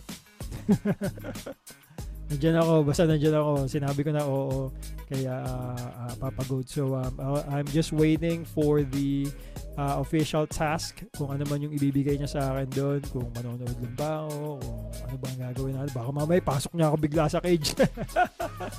Nandiyan 2.32 2.56
ako, 2.56 2.72
basta 2.88 3.04
nandiyan 3.04 3.36
ako. 3.36 3.52
Sinabi 3.68 4.00
ko 4.00 4.10
na 4.10 4.24
oo 4.24 4.72
kaya 5.04 5.44
uh, 5.44 5.76
uh, 5.76 6.14
Papa 6.16 6.42
Good. 6.48 6.66
So 6.72 6.96
um, 6.96 7.14
I'm 7.52 7.68
just 7.68 7.92
waiting 7.92 8.48
for 8.48 8.80
the 8.80 9.28
uh, 9.76 10.00
official 10.00 10.48
task 10.48 11.04
kung 11.12 11.28
ano 11.28 11.44
man 11.46 11.60
yung 11.60 11.76
ibibigay 11.76 12.16
niya 12.16 12.30
sa 12.32 12.40
akin 12.56 12.68
doon, 12.72 13.00
kung 13.12 13.28
manonood 13.36 13.68
lang 13.68 13.94
ba 13.94 14.24
ako, 14.24 14.58
kung 14.58 15.04
ano 15.04 15.16
ba 15.20 15.26
ang 15.28 15.40
gagawin 15.44 15.74
natin. 15.76 15.92
Baka 15.92 16.10
mamaya 16.10 16.40
pasok 16.40 16.72
niya 16.72 16.86
ako 16.88 16.96
bigla 16.96 17.24
sa 17.28 17.40
cage. 17.44 17.76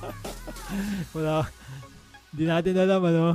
Wala. 1.16 1.46
Hindi 2.34 2.44
natin 2.50 2.74
alam 2.82 3.02
ano. 3.06 3.26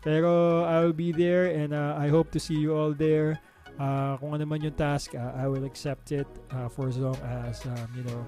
Pero 0.00 0.64
I 0.64 0.80
will 0.80 0.96
be 0.96 1.12
there 1.12 1.52
and 1.52 1.76
uh, 1.76 1.92
I 2.00 2.08
hope 2.08 2.32
to 2.32 2.40
see 2.40 2.56
you 2.56 2.72
all 2.72 2.96
there. 2.96 3.36
Uh, 3.78 4.16
kung 4.18 4.34
ano 4.34 4.44
man 4.44 4.60
yung 4.60 4.74
task, 4.74 5.14
uh, 5.14 5.32
I 5.36 5.46
will 5.46 5.64
accept 5.64 6.12
it 6.12 6.28
uh, 6.52 6.68
for 6.68 6.88
as 6.88 6.98
long 6.98 7.16
as, 7.46 7.64
um, 7.64 7.88
you 7.96 8.04
know, 8.04 8.20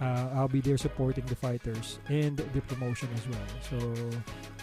uh, 0.00 0.34
I'll 0.34 0.50
be 0.50 0.60
there 0.60 0.78
supporting 0.78 1.24
the 1.26 1.34
fighters 1.36 1.98
and 2.10 2.38
the 2.38 2.62
promotion 2.66 3.08
as 3.14 3.24
well. 3.26 3.48
So, 3.64 3.76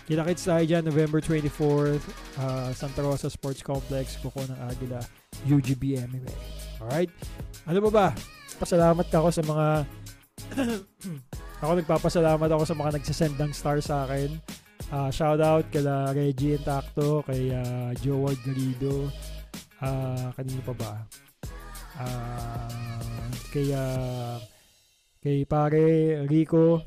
kita-kits 0.07 0.47
tayo 0.47 0.63
dyan 0.63 0.83
November 0.87 1.19
24th, 1.19 2.05
uh, 2.39 2.69
Santa 2.75 3.01
Rosa 3.03 3.27
Sports 3.27 3.63
Complex, 3.63 4.19
Kuko 4.19 4.43
ng 4.47 4.59
Agila, 4.67 5.01
UGB 5.47 5.99
MMA. 5.99 6.35
Alright? 6.83 7.11
Ano 7.67 7.79
ba 7.87 7.91
ba? 7.91 8.07
Pasalamat 8.59 9.07
ako 9.09 9.29
sa 9.33 9.43
mga 9.43 9.67
ako 11.63 11.71
nagpapasalamat 11.77 12.49
ako 12.51 12.63
sa 12.65 12.75
mga 12.75 12.91
nagsasend 12.99 13.35
ng 13.37 13.51
star 13.53 13.79
sa 13.79 14.03
akin. 14.05 14.35
Uh, 14.91 15.07
shout 15.07 15.39
out 15.39 15.63
kala 15.71 16.11
Reggie 16.11 16.59
Intacto, 16.59 17.23
kay 17.23 17.53
uh, 17.53 17.95
Joe 18.03 18.27
Ward 18.27 18.41
Garrido, 18.43 19.07
uh, 19.81 20.29
kanino 20.37 20.61
pa 20.63 20.73
ba? 20.77 20.93
Uh, 22.01 23.29
kay 23.51 23.67
uh, 23.75 24.39
kay 25.19 25.43
pare 25.43 26.23
Rico 26.25 26.81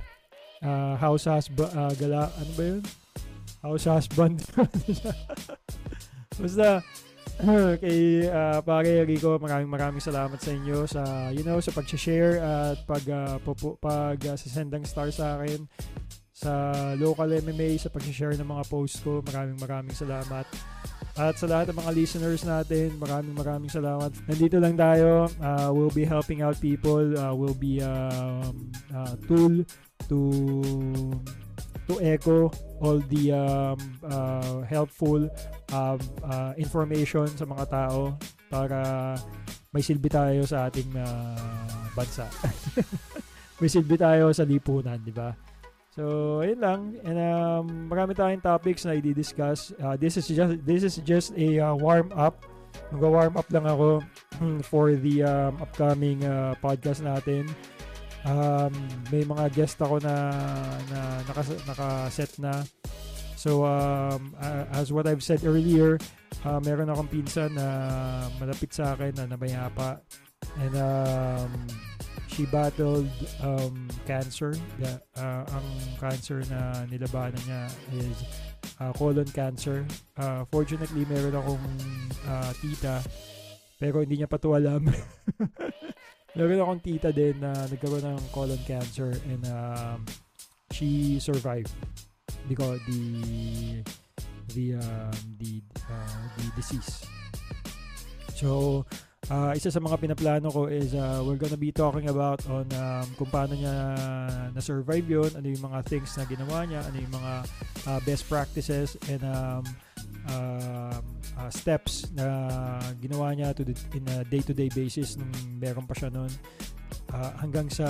uh, 0.65 0.95
house 0.97 1.29
husband 1.29 1.71
uh, 1.77 1.93
gala 1.95 2.33
ano 2.41 2.53
ba 2.57 2.65
yun? 2.65 2.83
House 3.61 3.87
husband. 3.87 4.41
Basta 6.41 6.83
kay 7.83 8.31
uh, 8.31 8.63
pare 8.63 9.03
Rico, 9.03 9.37
maraming 9.43 9.71
maraming 9.71 10.03
salamat 10.03 10.39
sa 10.39 10.51
inyo 10.55 10.87
sa 10.87 11.03
you 11.35 11.43
know 11.43 11.59
sa 11.59 11.75
pag-share 11.75 12.39
at 12.39 12.79
pag 12.87 13.03
uh, 13.11 13.37
pupu, 13.43 13.75
pag 13.83 14.19
uh, 14.23 14.39
sendang 14.39 14.87
star 14.87 15.11
sa 15.11 15.43
akin 15.43 15.67
sa 16.35 16.51
local 16.99 17.31
MMA 17.31 17.79
sa 17.79 17.91
pag-share 17.91 18.39
ng 18.39 18.47
mga 18.47 18.65
post 18.71 19.03
ko. 19.03 19.23
Maraming 19.23 19.59
maraming 19.59 19.95
salamat. 19.95 20.47
At 21.15 21.39
sa 21.39 21.47
lahat 21.47 21.71
ng 21.71 21.79
mga 21.79 21.93
listeners 21.95 22.43
natin, 22.43 22.99
maraming 22.99 23.39
maraming 23.39 23.71
salamat. 23.71 24.11
Nandito 24.27 24.59
lang 24.59 24.75
tayo. 24.75 25.31
Uh, 25.39 25.71
we'll 25.71 25.95
be 25.95 26.03
helping 26.03 26.43
out 26.43 26.59
people. 26.59 27.07
Uh, 27.15 27.31
we'll 27.31 27.55
be 27.55 27.79
um, 27.79 28.75
uh, 28.91 29.15
tool 29.31 29.63
to 30.11 30.19
to 31.87 31.95
echo 32.03 32.51
all 32.83 32.99
the 33.13 33.31
um, 33.31 33.79
uh, 34.11 34.67
helpful 34.67 35.23
um, 35.71 35.99
uh, 36.27 36.51
information 36.59 37.31
sa 37.31 37.47
mga 37.47 37.65
tao 37.71 38.19
para 38.51 39.15
may 39.71 39.87
silbi 39.87 40.11
tayo 40.11 40.43
sa 40.43 40.67
ating 40.67 40.91
uh, 40.99 41.87
bansa. 41.95 42.27
may 43.63 43.71
silbi 43.71 43.95
tayo 43.95 44.35
sa 44.35 44.43
lipunan, 44.43 44.99
di 44.99 45.15
ba? 45.15 45.31
So, 45.95 46.43
ayun 46.43 46.59
lang. 46.59 46.81
And 47.07 47.19
um, 47.23 47.65
marami 47.87 48.19
tayong 48.19 48.43
topics 48.43 48.83
na 48.83 48.99
i-discuss. 48.99 49.71
Uh, 49.79 49.95
this 49.95 50.19
is 50.19 50.27
just 50.27 50.59
this 50.67 50.83
is 50.83 50.99
just 51.07 51.31
a 51.39 51.63
uh, 51.63 51.75
warm 51.79 52.11
up. 52.19 52.43
Mag-warm 52.91 53.39
up 53.39 53.47
lang 53.55 53.71
ako 53.71 54.03
hmm, 54.43 54.59
for 54.67 54.99
the 54.99 55.23
um, 55.23 55.63
upcoming 55.63 56.27
uh, 56.27 56.59
podcast 56.59 57.07
natin. 57.07 57.47
Um, 58.27 58.75
may 59.15 59.23
mga 59.23 59.55
guest 59.55 59.79
ako 59.79 60.03
na, 60.03 60.35
na 60.91 61.23
naka, 61.31 61.43
naka-set 61.71 62.43
na. 62.43 62.67
So, 63.39 63.63
um, 63.63 64.35
as 64.75 64.91
what 64.91 65.07
I've 65.07 65.23
said 65.23 65.47
earlier, 65.47 66.03
uh, 66.43 66.59
meron 66.59 66.91
akong 66.91 67.07
pinsan 67.07 67.55
na 67.55 67.69
malapit 68.43 68.75
sa 68.75 68.99
akin 68.99 69.15
na 69.15 69.25
nabayapa. 69.31 70.03
And 70.59 70.75
um, 70.75 71.51
she 72.35 72.45
battled 72.51 73.11
um, 73.43 73.87
cancer. 74.07 74.59
Yeah, 74.83 74.99
uh, 75.15 75.47
ang 75.47 75.67
cancer 76.03 76.43
na 76.51 76.83
nilabanan 76.91 77.39
niya 77.47 77.63
is 77.95 78.17
uh, 78.83 78.91
colon 78.99 79.31
cancer. 79.31 79.87
Uh, 80.19 80.43
fortunately, 80.51 81.07
meron 81.07 81.39
akong 81.39 81.65
uh, 82.27 82.51
tita 82.59 82.99
pero 83.79 84.03
hindi 84.03 84.23
niya 84.23 84.31
pa 84.31 84.39
to 84.39 84.55
alam. 84.55 84.87
meron 86.39 86.63
akong 86.63 86.83
tita 86.83 87.11
din 87.15 87.39
na 87.39 87.55
nagkaroon 87.71 88.03
ng 88.03 88.23
colon 88.35 88.61
cancer 88.67 89.15
and 89.31 89.43
um, 89.51 90.03
she 90.75 91.19
survived 91.23 91.71
because 92.51 92.81
the 92.91 93.85
the 94.55 94.79
um, 94.79 95.19
the 95.39 95.63
uh, 95.91 96.25
the 96.39 96.47
disease. 96.59 97.07
So 98.35 98.83
Uh, 99.33 99.57
isa 99.57 99.73
sa 99.73 99.81
mga 99.81 99.97
pinaplano 99.97 100.53
ko 100.53 100.69
is 100.69 100.93
uh, 100.93 101.25
we're 101.25 101.41
gonna 101.41 101.57
be 101.57 101.73
talking 101.73 102.13
about 102.13 102.45
on 102.53 102.69
um, 102.77 103.07
kung 103.17 103.31
paano 103.33 103.57
niya 103.57 103.73
na-survive 104.53 105.09
yon 105.09 105.31
ano 105.33 105.49
yung 105.49 105.65
mga 105.65 105.81
things 105.89 106.13
na 106.21 106.29
ginawa 106.29 106.69
niya, 106.69 106.85
ano 106.85 106.97
yung 107.01 107.15
mga 107.17 107.33
uh, 107.89 108.01
best 108.05 108.29
practices 108.29 109.01
and 109.09 109.25
um, 109.25 109.65
uh, 110.29 111.01
uh, 111.41 111.51
steps 111.51 112.13
na 112.13 112.27
ginawa 113.01 113.33
niya 113.33 113.57
to 113.57 113.65
the, 113.65 113.73
in 113.97 114.05
a 114.13 114.29
day-to-day 114.29 114.69
basis 114.77 115.17
nung 115.17 115.33
meron 115.57 115.89
pa 115.89 115.97
siya 115.97 116.13
noon 116.13 116.29
uh, 117.17 117.33
hanggang 117.41 117.73
sa 117.73 117.87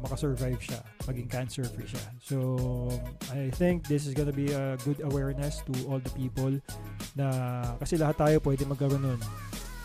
makasurvive 0.00 0.64
siya, 0.64 0.80
maging 1.04 1.28
cancer-free 1.28 1.92
siya. 1.92 2.04
So, 2.24 2.36
I 3.36 3.52
think 3.52 3.84
this 3.84 4.08
is 4.08 4.16
gonna 4.16 4.32
be 4.32 4.48
a 4.56 4.80
good 4.80 5.04
awareness 5.04 5.60
to 5.68 5.76
all 5.92 6.00
the 6.00 6.12
people 6.16 6.56
na 7.20 7.28
kasi 7.76 8.00
lahat 8.00 8.16
tayo 8.16 8.36
pwede 8.40 8.64
magkaroon 8.64 9.04
nun. 9.04 9.20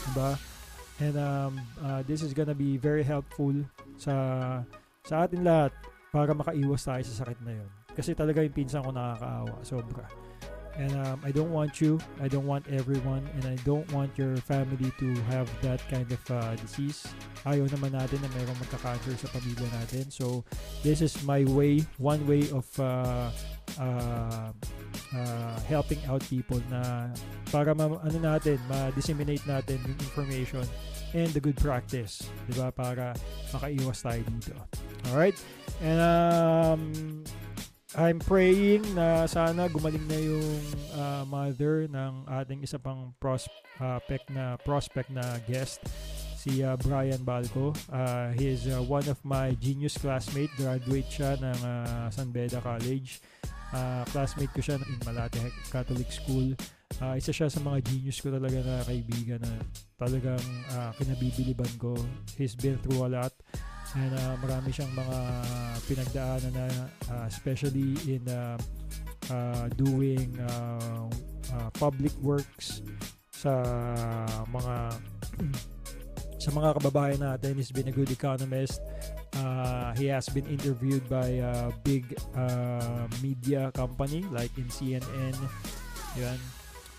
Diba? 0.07 0.54
And 0.99 1.15
um, 1.19 1.59
uh, 1.83 2.01
this 2.07 2.23
is 2.23 2.31
gonna 2.31 2.55
be 2.55 2.79
very 2.79 3.03
helpful 3.03 3.51
sa 3.99 4.15
sa 5.03 5.27
atin 5.27 5.43
lahat 5.43 5.75
para 6.15 6.31
makaiwas 6.31 6.87
tayo 6.87 7.03
sa 7.03 7.25
sakit 7.25 7.39
na 7.43 7.59
yun. 7.59 7.69
Kasi 7.95 8.15
talaga 8.15 8.43
yung 8.43 8.55
pinsan 8.55 8.83
ko 8.83 8.91
nakakaawa, 8.95 9.59
sobra. 9.63 10.07
And 10.75 10.91
um, 11.07 11.23
I 11.23 11.31
don't 11.31 11.55
want 11.55 11.79
you, 11.79 11.99
I 12.19 12.27
don't 12.27 12.43
want 12.43 12.67
everyone, 12.67 13.23
and 13.39 13.47
I 13.47 13.55
don't 13.63 13.87
want 13.95 14.11
your 14.19 14.35
family 14.43 14.91
to 14.99 15.07
have 15.31 15.47
that 15.63 15.79
kind 15.87 16.03
of 16.11 16.19
uh, 16.27 16.51
disease. 16.59 17.07
Ayaw 17.47 17.71
naman 17.71 17.95
natin 17.95 18.19
na 18.19 18.27
mayroong 18.35 18.59
magka-cancer 18.59 19.15
sa 19.15 19.31
pamilya 19.31 19.71
natin. 19.71 20.11
So, 20.11 20.43
this 20.83 20.99
is 20.99 21.15
my 21.23 21.47
way, 21.47 21.87
one 21.95 22.27
way 22.27 22.51
of 22.51 22.67
uh, 22.75 23.31
uh, 23.79 24.51
uh, 25.15 25.55
helping 25.65 25.99
out 26.11 26.21
people 26.27 26.59
na 26.67 27.09
para 27.49 27.71
ma- 27.71 27.99
ano 28.03 28.17
natin, 28.19 28.59
ma-disseminate 28.67 29.43
natin 29.47 29.79
yung 29.87 29.99
information 30.03 30.65
and 31.15 31.31
the 31.31 31.39
good 31.39 31.55
practice, 31.55 32.27
'di 32.45 32.59
ba? 32.59 32.67
Para 32.75 33.15
makaiwas 33.55 34.03
tayo 34.03 34.21
dito. 34.27 34.55
All 35.09 35.15
right? 35.15 35.35
And 35.79 35.99
um 36.03 36.81
I'm 37.95 38.19
praying 38.19 38.83
na 38.91 39.23
sana 39.23 39.71
gumaling 39.71 40.03
na 40.11 40.19
yung 40.19 40.59
uh, 40.99 41.23
mother 41.23 41.87
ng 41.87 42.27
ating 42.27 42.59
isa 42.67 42.75
pang 42.75 43.15
prospect 43.23 44.27
na 44.35 44.59
prospect 44.67 45.07
na 45.15 45.39
guest 45.47 45.79
si 46.35 46.59
uh, 46.59 46.75
Brian 46.83 47.23
Balco. 47.23 47.71
Uh, 47.87 48.35
he 48.35 48.51
is 48.51 48.67
uh, 48.67 48.83
one 48.83 49.07
of 49.07 49.17
my 49.23 49.55
genius 49.63 49.95
classmate. 49.95 50.51
Graduate 50.59 51.07
siya 51.07 51.39
ng 51.39 51.59
uh, 51.63 52.05
San 52.11 52.35
Beda 52.35 52.59
College. 52.59 53.23
Uh, 53.75 54.07
classmate 54.15 54.55
ko 54.55 54.63
siya 54.63 54.79
in 54.79 54.99
Malate 55.03 55.51
Catholic 55.67 56.07
School. 56.07 56.55
Uh, 57.03 57.19
isa 57.19 57.35
siya 57.35 57.51
sa 57.51 57.59
mga 57.59 57.83
genius 57.83 58.23
ko 58.23 58.31
talaga 58.31 58.55
na 58.63 58.87
kaibigan 58.87 59.43
na 59.43 59.51
talagang 59.99 60.39
uh, 60.71 60.95
kinabibiliban 60.95 61.67
ko. 61.75 61.91
He's 62.39 62.55
been 62.55 62.79
through 62.79 63.03
a 63.03 63.11
lot 63.11 63.35
and 63.95 64.11
uh, 64.15 64.35
marami 64.39 64.71
siyang 64.71 64.91
mga 64.95 65.17
pinagdaanan 65.87 66.51
na 66.55 66.67
uh, 67.11 67.25
especially 67.27 67.95
in 68.07 68.23
uh, 68.31 68.55
uh, 69.31 69.67
doing 69.75 70.35
uh, 70.39 71.07
uh, 71.55 71.69
public 71.75 72.11
works 72.19 72.79
sa 73.31 73.59
mga 74.51 74.75
sa 76.45 76.53
mga 76.53 76.77
kababayan 76.77 77.17
natin 77.25 77.57
he's 77.57 77.73
been 77.73 77.89
a 77.89 77.95
good 77.95 78.13
economist 78.13 78.77
uh, 79.41 79.89
he 79.97 80.05
has 80.05 80.29
been 80.29 80.45
interviewed 80.45 81.01
by 81.09 81.41
a 81.41 81.73
big 81.81 82.05
uh, 82.37 83.09
media 83.25 83.73
company 83.73 84.21
like 84.29 84.53
in 84.61 84.69
CNN 84.69 85.33
yan 86.13 86.37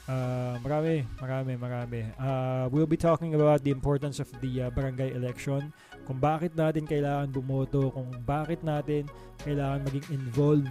Uh, 0.06 0.54
marami, 0.62 1.02
marami, 1.18 1.58
marami. 1.58 2.06
Uh, 2.14 2.70
we'll 2.70 2.86
be 2.86 2.94
talking 2.94 3.34
about 3.34 3.58
the 3.66 3.74
importance 3.74 4.22
of 4.22 4.30
the 4.38 4.62
uh, 4.62 4.70
barangay 4.70 5.10
election, 5.18 5.74
kung 6.06 6.22
bakit 6.22 6.54
natin 6.54 6.86
kailangan 6.86 7.34
bumoto, 7.34 7.90
kung 7.90 8.06
bakit 8.22 8.62
natin 8.62 9.10
kailangan 9.42 9.82
maging 9.82 10.06
involved 10.14 10.70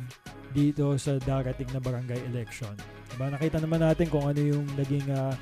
dito 0.56 0.96
sa 0.96 1.20
darating 1.20 1.68
na 1.76 1.84
barangay 1.84 2.24
election. 2.32 2.72
Diba? 3.12 3.28
Nakita 3.28 3.60
naman 3.60 3.84
natin 3.84 4.08
kung 4.08 4.24
ano 4.24 4.40
yung 4.40 4.64
naging 4.80 5.04
uh, 5.12 5.36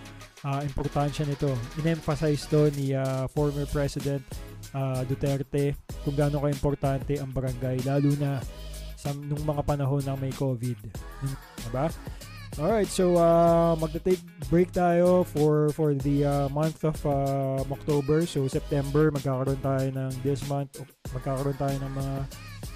uh, 0.45 0.61
importansya 0.63 1.25
nito. 1.27 1.51
In-emphasize 1.79 2.45
to 2.51 2.69
ni 2.75 2.93
uh, 2.93 3.25
former 3.31 3.65
President 3.67 4.23
uh, 4.75 5.01
Duterte 5.07 5.75
kung 6.03 6.15
gaano 6.15 6.43
ka-importante 6.43 7.17
ang 7.19 7.31
barangay, 7.31 7.83
lalo 7.87 8.11
na 8.19 8.39
sa 8.95 9.11
nung 9.11 9.43
mga 9.43 9.63
panahon 9.67 10.03
na 10.03 10.15
may 10.15 10.31
COVID. 10.31 10.79
Diba? 11.67 11.87
Alright, 12.53 12.85
so 12.85 13.17
uh, 13.17 13.73
magta-take 13.81 14.21
break 14.53 14.69
tayo 14.69 15.25
for 15.25 15.73
for 15.73 15.97
the 15.97 16.21
uh, 16.21 16.45
month 16.53 16.85
of 16.85 16.93
uh, 17.01 17.65
October. 17.65 18.29
So 18.29 18.45
September, 18.45 19.09
magkakaroon 19.09 19.57
tayo 19.57 19.87
ng 19.89 20.13
this 20.21 20.45
month, 20.45 20.77
magkakaroon 21.17 21.57
tayo 21.57 21.73
ng 21.81 21.93
mga 21.97 22.15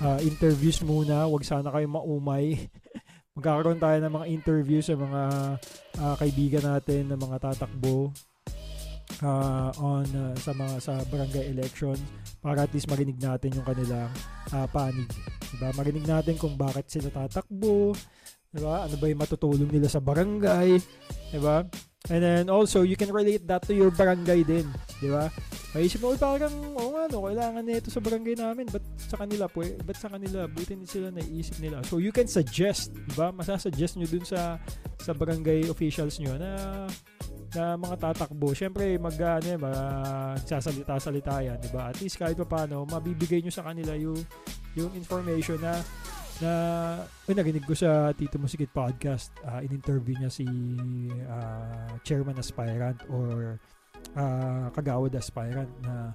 uh, 0.02 0.20
interviews 0.26 0.82
muna. 0.82 1.30
Huwag 1.30 1.46
sana 1.46 1.70
kayo 1.70 1.86
maumay. 1.86 2.58
magkakaroon 3.38 3.78
tayo 3.78 3.98
ng 4.02 4.14
mga 4.18 4.28
interview 4.34 4.82
sa 4.82 4.98
mga 4.98 5.22
ah, 6.02 6.16
kaibigan 6.18 6.66
natin 6.66 7.06
na 7.06 7.18
mga 7.22 7.38
tatakbo 7.38 8.10
ah, 9.22 9.70
on 9.78 10.10
ah, 10.18 10.34
sa 10.42 10.58
mga 10.58 10.76
sa 10.82 10.94
barangay 11.06 11.54
elections 11.54 12.02
para 12.42 12.66
at 12.66 12.74
least 12.74 12.90
marinig 12.90 13.22
natin 13.22 13.54
yung 13.54 13.66
kanilang 13.66 14.10
ah, 14.50 14.66
panig. 14.66 15.06
Diba? 15.54 15.70
Marinig 15.78 16.06
natin 16.10 16.34
kung 16.36 16.58
bakit 16.58 16.90
sila 16.90 17.14
tatakbo, 17.14 17.94
diba? 18.50 18.90
Ano 18.90 18.96
ba 18.98 19.06
yung 19.06 19.22
matutulong 19.22 19.70
nila 19.70 19.86
sa 19.86 20.02
barangay, 20.02 20.82
diba? 21.30 21.62
And 22.08 22.24
then 22.24 22.48
also, 22.48 22.88
you 22.88 22.96
can 22.96 23.12
relate 23.12 23.44
that 23.52 23.68
to 23.68 23.76
your 23.76 23.92
barangay 23.92 24.48
din, 24.48 24.64
di 25.04 25.12
ba? 25.12 25.28
Maisip 25.76 26.00
mo, 26.00 26.16
"Uy, 26.16 26.20
parang, 26.20 26.56
oo 26.80 26.90
nga, 26.96 27.04
no, 27.12 27.28
kailangan 27.28 27.64
nito 27.68 27.92
sa 27.92 28.00
barangay 28.00 28.40
namin. 28.40 28.64
Ba't 28.72 28.84
sa 28.96 29.20
kanila, 29.20 29.52
pwe, 29.52 29.76
ba't 29.84 30.00
sa 30.00 30.08
kanila? 30.08 30.48
Buti 30.48 30.80
sila 30.88 31.12
naiisip 31.12 31.60
nila. 31.60 31.84
So, 31.84 32.00
you 32.00 32.16
can 32.16 32.32
suggest, 32.32 32.96
di 32.96 33.12
ba? 33.12 33.36
Masasuggest 33.36 34.00
nyo 34.00 34.08
dun 34.08 34.24
sa 34.24 34.56
sa 35.04 35.12
barangay 35.12 35.68
officials 35.68 36.16
nyo 36.24 36.40
na 36.40 36.52
na 37.56 37.76
mga 37.76 37.96
tatakbo. 38.00 38.56
Siyempre, 38.56 38.96
mag, 39.00 39.16
ano, 39.20 39.46
yan, 39.46 39.60
magsasalita-salita 39.60 41.44
yan, 41.44 41.60
di 41.60 41.70
ba? 41.76 41.92
At 41.92 42.00
least 42.00 42.20
kahit 42.20 42.40
pa 42.40 42.48
paano, 42.48 42.88
mabibigay 42.88 43.44
nyo 43.44 43.52
sa 43.52 43.68
kanila 43.68 43.96
yung, 44.00 44.20
yung 44.80 44.92
information 44.96 45.60
na 45.60 45.80
na 46.42 46.54
ay, 47.28 47.34
narinig 47.34 47.66
ko 47.66 47.74
sa 47.74 48.14
Tito 48.14 48.38
Musikit 48.38 48.70
podcast. 48.70 49.34
Uh, 49.42 49.62
in-interview 49.66 50.16
niya 50.18 50.32
si 50.32 50.46
uh, 51.26 51.94
chairman 52.06 52.38
aspirant 52.38 52.98
or 53.10 53.58
uh, 54.16 54.68
kagawad 54.74 55.14
aspirant 55.18 55.70
na 55.82 56.14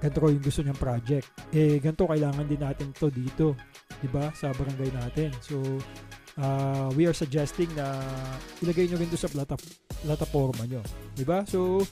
ganito 0.00 0.18
ko 0.20 0.28
yung 0.28 0.44
gusto 0.44 0.60
niyang 0.64 0.80
project. 0.80 1.26
Eh 1.54 1.78
ganito 1.78 2.08
kailangan 2.08 2.46
din 2.46 2.60
natin 2.60 2.88
to 2.96 3.08
dito 3.12 3.54
di 4.00 4.08
ba 4.10 4.32
sa 4.34 4.50
barangay 4.52 4.90
natin. 4.90 5.30
So 5.44 5.60
uh, 6.40 6.88
we 6.96 7.06
are 7.06 7.16
suggesting 7.16 7.70
na 7.76 8.00
ilagay 8.64 8.90
nyo 8.90 8.98
rin 8.98 9.10
doon 9.10 9.22
sa 9.22 9.30
plata 9.30 9.56
plataforma 10.00 10.64
nyo 10.66 10.80
di 11.14 11.24
ba? 11.24 11.44
So 11.44 11.84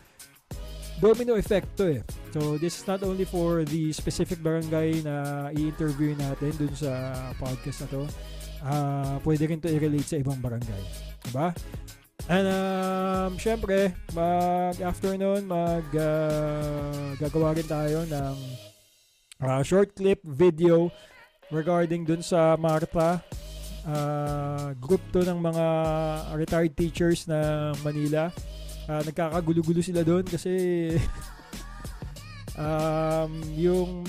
domino 0.99 1.39
effect 1.39 1.71
to 1.79 1.99
eh 1.99 2.03
So, 2.29 2.61
this 2.61 2.77
is 2.77 2.85
not 2.85 3.01
only 3.03 3.25
for 3.25 3.65
the 3.65 3.89
specific 3.97 4.45
barangay 4.45 5.01
na 5.01 5.49
i-interview 5.57 6.13
natin 6.13 6.53
dun 6.61 6.75
sa 6.77 6.93
podcast 7.41 7.83
na 7.83 7.89
to. 7.89 8.03
Uh, 8.61 9.17
pwede 9.25 9.49
rin 9.49 9.59
to 9.65 9.71
i-relate 9.73 10.05
sa 10.05 10.21
ibang 10.21 10.37
barangay. 10.45 10.83
Diba? 11.25 11.57
And 12.29 12.45
um, 12.45 13.31
syempre, 13.41 13.97
mag 14.13 14.77
after 14.85 15.17
nun, 15.17 15.49
mag 15.49 15.89
uh, 15.97 17.17
gagawa 17.17 17.57
rin 17.57 17.65
tayo 17.65 18.05
ng 18.05 18.37
uh, 19.41 19.63
short 19.65 19.97
clip 19.97 20.21
video 20.21 20.93
regarding 21.49 22.05
dun 22.05 22.21
sa 22.21 22.61
Marta 22.61 23.25
uh, 23.89 24.77
group 24.77 25.01
to 25.17 25.25
ng 25.25 25.41
mga 25.41 25.65
retired 26.37 26.75
teachers 26.77 27.25
ng 27.25 27.73
Manila. 27.81 28.29
Uh, 28.89 29.05
nagkakagulo-gulo 29.05 29.85
sila 29.85 30.01
doon 30.01 30.25
kasi 30.25 30.97
um, 32.57 33.31
yung 33.53 34.01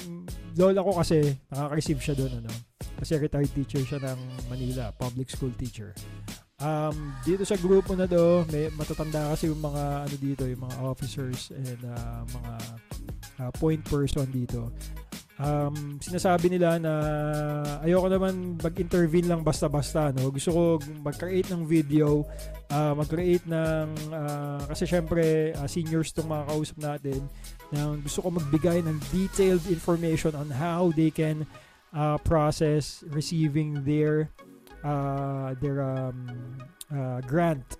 lola 0.55 0.79
ko 0.79 0.95
kasi 0.97 1.35
nakaka-receive 1.51 2.01
siya 2.01 2.15
doon 2.15 2.33
ano. 2.39 2.51
Kasi 2.99 3.15
retired 3.15 3.51
teacher 3.51 3.83
siya 3.83 3.99
ng 3.99 4.19
Manila 4.47 4.91
public 4.95 5.27
school 5.31 5.51
teacher. 5.55 5.91
Um, 6.59 7.15
dito 7.23 7.47
sa 7.47 7.55
grupo 7.55 7.95
na 7.95 8.03
do 8.03 8.43
may 8.51 8.67
matatanda 8.75 9.31
kasi 9.31 9.47
yung 9.47 9.63
mga 9.63 9.83
ano 10.03 10.15
dito 10.19 10.43
yung 10.43 10.59
mga 10.67 10.77
officers 10.83 11.55
and 11.55 11.79
uh, 11.87 12.27
mga 12.27 12.53
uh, 13.39 13.51
point 13.55 13.81
person 13.87 14.27
dito. 14.29 14.69
Um, 15.39 15.95
sinasabi 16.03 16.51
nila 16.51 16.75
na 16.83 16.93
ayoko 17.79 18.11
naman 18.11 18.59
mag-intervene 18.59 19.31
lang 19.31 19.39
basta-basta 19.39 20.11
no? 20.11 20.27
Gusto 20.35 20.51
ko 20.51 20.61
mag-create 20.99 21.47
ng 21.55 21.63
video 21.63 22.27
uh, 22.67 22.91
mag-create 22.91 23.47
ng 23.47 23.87
uh, 24.11 24.59
kasi 24.67 24.83
syempre 24.83 25.55
uh, 25.55 25.63
seniors 25.63 26.11
tong 26.11 26.27
mga 26.27 26.43
kausap 26.43 26.77
natin 26.83 27.23
na 27.71 27.95
gusto 28.03 28.19
ko 28.19 28.35
magbigay 28.35 28.83
ng 28.83 28.99
detailed 29.15 29.63
information 29.71 30.35
on 30.35 30.51
how 30.51 30.91
they 30.91 31.07
can 31.07 31.47
uh, 31.95 32.19
process 32.27 33.07
receiving 33.15 33.79
their 33.87 34.27
uh, 34.83 35.55
their 35.63 35.79
um, 35.79 36.27
uh, 36.91 37.23
grant 37.23 37.79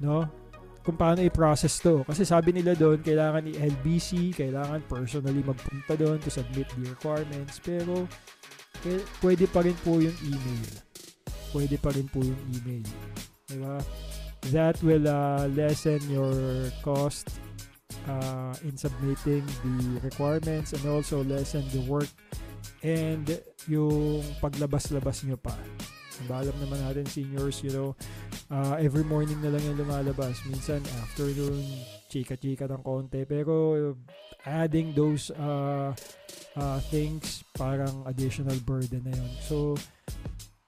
no 0.00 0.24
kung 0.80 0.96
paano 0.96 1.20
i-process 1.20 1.80
to. 1.80 2.02
Kasi 2.08 2.24
sabi 2.24 2.56
nila 2.56 2.72
doon, 2.72 3.04
kailangan 3.04 3.44
i-LBC, 3.52 4.32
kailangan 4.32 4.80
personally 4.88 5.44
magpunta 5.44 5.94
doon 5.96 6.16
to 6.20 6.32
submit 6.32 6.68
the 6.76 6.88
requirements. 6.88 7.60
Pero, 7.60 8.08
k- 8.80 9.04
pwede 9.20 9.44
pa 9.48 9.60
rin 9.60 9.76
po 9.84 10.00
yung 10.00 10.16
email. 10.24 10.70
Pwede 11.52 11.76
pa 11.76 11.92
rin 11.92 12.08
po 12.08 12.24
yung 12.24 12.40
email. 12.56 12.86
Diba? 13.50 13.76
That 14.54 14.80
will 14.80 15.04
uh, 15.04 15.44
lessen 15.52 16.00
your 16.08 16.32
cost 16.80 17.28
uh, 18.08 18.56
in 18.64 18.76
submitting 18.80 19.44
the 19.44 20.00
requirements 20.00 20.72
and 20.72 20.80
also 20.88 21.20
lessen 21.28 21.66
the 21.76 21.84
work 21.84 22.08
and 22.80 23.28
yung 23.68 24.24
paglabas-labas 24.40 25.28
nyo 25.28 25.36
pa. 25.36 25.52
Diba, 26.20 26.44
alam 26.44 26.56
naman 26.60 26.80
natin 26.84 27.04
seniors, 27.08 27.60
you 27.64 27.72
know, 27.72 27.92
uh, 28.50 28.76
every 28.82 29.06
morning 29.06 29.38
na 29.40 29.54
lang 29.54 29.62
yung 29.62 29.78
lumalabas. 29.78 30.42
Minsan 30.50 30.82
afternoon, 31.00 31.62
chika-chika 32.10 32.66
ng 32.66 32.82
konti. 32.82 33.22
Pero 33.24 33.94
adding 34.44 34.92
those 34.92 35.30
uh, 35.38 35.94
uh, 36.58 36.78
things, 36.90 37.46
parang 37.54 38.02
additional 38.10 38.58
burden 38.66 39.06
na 39.06 39.14
yun. 39.14 39.32
So, 39.46 39.78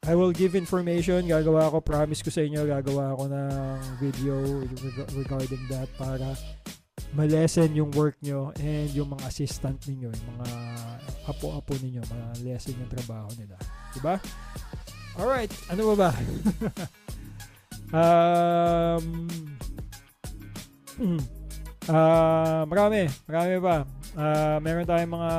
I 0.02 0.14
will 0.14 0.34
give 0.34 0.54
information. 0.54 1.26
Gagawa 1.30 1.70
ako, 1.70 1.82
promise 1.82 2.22
ko 2.22 2.30
sa 2.30 2.42
inyo, 2.42 2.66
gagawa 2.66 3.14
ako 3.14 3.24
ng 3.30 3.78
video 4.02 4.34
regarding 5.14 5.62
that 5.70 5.86
para 5.94 6.34
malesen 7.14 7.76
yung 7.76 7.92
work 7.92 8.16
nyo 8.24 8.50
and 8.58 8.88
yung 8.96 9.12
mga 9.14 9.28
assistant 9.28 9.78
ninyo, 9.84 10.10
yung 10.10 10.36
mga 10.42 10.58
apo-apo 11.28 11.76
ninyo, 11.78 12.02
malesen 12.08 12.82
yung 12.82 12.90
trabaho 12.90 13.30
nila. 13.38 13.54
Diba? 13.94 14.16
Alright, 15.14 15.52
ano 15.70 15.92
ba 15.92 16.08
ba? 16.08 16.10
um, 17.92 19.04
uh, 21.88 22.62
marami, 22.66 23.08
marami 23.28 23.54
pa. 23.60 23.76
Uh, 24.12 24.58
meron 24.60 24.84
tayong 24.84 25.12
mga 25.16 25.32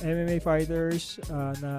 MMA 0.00 0.36
fighters 0.40 1.20
uh, 1.28 1.52
na 1.60 1.72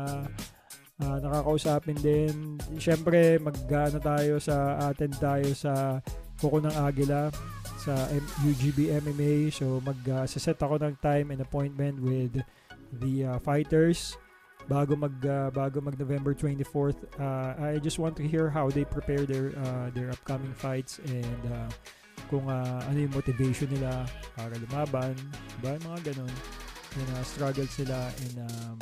uh, 1.01 1.17
nakakausapin 1.21 1.97
din. 1.97 2.61
Siyempre, 2.77 3.41
mag-ano 3.41 3.97
tayo 3.97 4.37
sa, 4.37 4.77
attend 4.89 5.17
tayo 5.17 5.49
sa 5.57 6.01
Kuko 6.37 6.61
ng 6.61 6.75
Agila 6.77 7.33
sa 7.81 7.93
M- 8.13 8.33
UGB 8.45 8.93
MMA. 9.01 9.49
So, 9.49 9.81
mag-set 9.81 10.61
uh, 10.61 10.65
ako 10.69 10.77
ng 10.77 10.93
time 11.01 11.33
and 11.33 11.41
appointment 11.41 11.97
with 11.97 12.37
the 13.01 13.25
uh, 13.25 13.37
fighters 13.41 14.13
bago 14.67 14.99
mag 14.99 15.15
uh, 15.23 15.47
bago 15.49 15.79
mag 15.79 15.95
November 15.95 16.35
24th 16.35 16.99
uh, 17.19 17.55
I 17.55 17.79
just 17.79 17.99
want 17.99 18.19
to 18.19 18.23
hear 18.27 18.51
how 18.51 18.67
they 18.67 18.83
prepare 18.83 19.23
their 19.23 19.55
uh, 19.63 19.87
their 19.95 20.11
upcoming 20.11 20.51
fights 20.51 20.99
and 21.07 21.41
uh, 21.47 21.71
kung 22.27 22.43
uh, 22.49 22.83
ano 22.87 22.97
yung 23.07 23.13
motivation 23.15 23.69
nila 23.71 24.03
para 24.35 24.51
lumaban 24.59 25.15
ba 25.63 25.79
mga 25.79 26.13
ganun. 26.13 26.33
Yung 26.97 27.09
uh, 27.13 27.23
struggles 27.23 27.71
sila 27.71 28.09
and 28.25 28.35
um, 28.49 28.75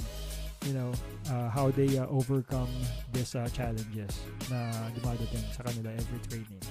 you 0.65 0.73
know 0.73 0.89
uh, 1.29 1.51
how 1.51 1.69
they 1.69 1.99
uh, 1.99 2.09
overcome 2.09 2.69
these 3.13 3.35
uh, 3.37 3.45
challenges 3.53 4.25
na 4.49 4.71
dumadating 4.97 5.45
sa 5.53 5.61
kanila 5.67 5.93
every 5.93 6.21
training. 6.25 6.63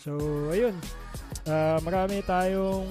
So 0.00 0.16
ayun 0.54 0.78
uh, 1.44 1.82
marami 1.84 2.24
tayong 2.24 2.88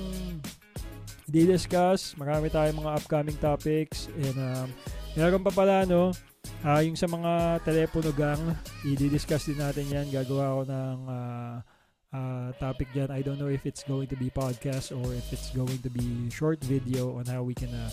di-discuss 1.27 2.15
marami 2.15 2.47
tayong 2.47 2.79
mga 2.79 2.91
upcoming 3.03 3.37
topics 3.39 4.07
and 4.15 4.37
um, 4.37 4.69
Meron 5.17 5.41
pa 5.41 5.49
pala, 5.49 5.81
no, 5.89 6.13
uh, 6.61 6.81
yung 6.85 6.93
sa 6.93 7.09
mga 7.09 7.65
telepono 7.65 8.13
gang, 8.13 8.37
i-discuss 8.85 9.49
din 9.49 9.57
natin 9.57 9.89
yan. 9.89 10.05
Gagawa 10.13 10.53
ako 10.53 10.61
ng 10.69 10.97
uh, 11.09 11.55
uh, 12.13 12.47
topic 12.61 12.85
dyan. 12.93 13.09
I 13.09 13.25
don't 13.25 13.41
know 13.41 13.49
if 13.49 13.65
it's 13.65 13.81
going 13.81 14.05
to 14.13 14.17
be 14.17 14.29
podcast 14.29 14.93
or 14.93 15.09
if 15.17 15.25
it's 15.33 15.49
going 15.57 15.81
to 15.81 15.89
be 15.89 16.29
short 16.29 16.61
video 16.61 17.17
on 17.17 17.25
how 17.25 17.41
we 17.41 17.57
can 17.57 17.73
uh, 17.73 17.89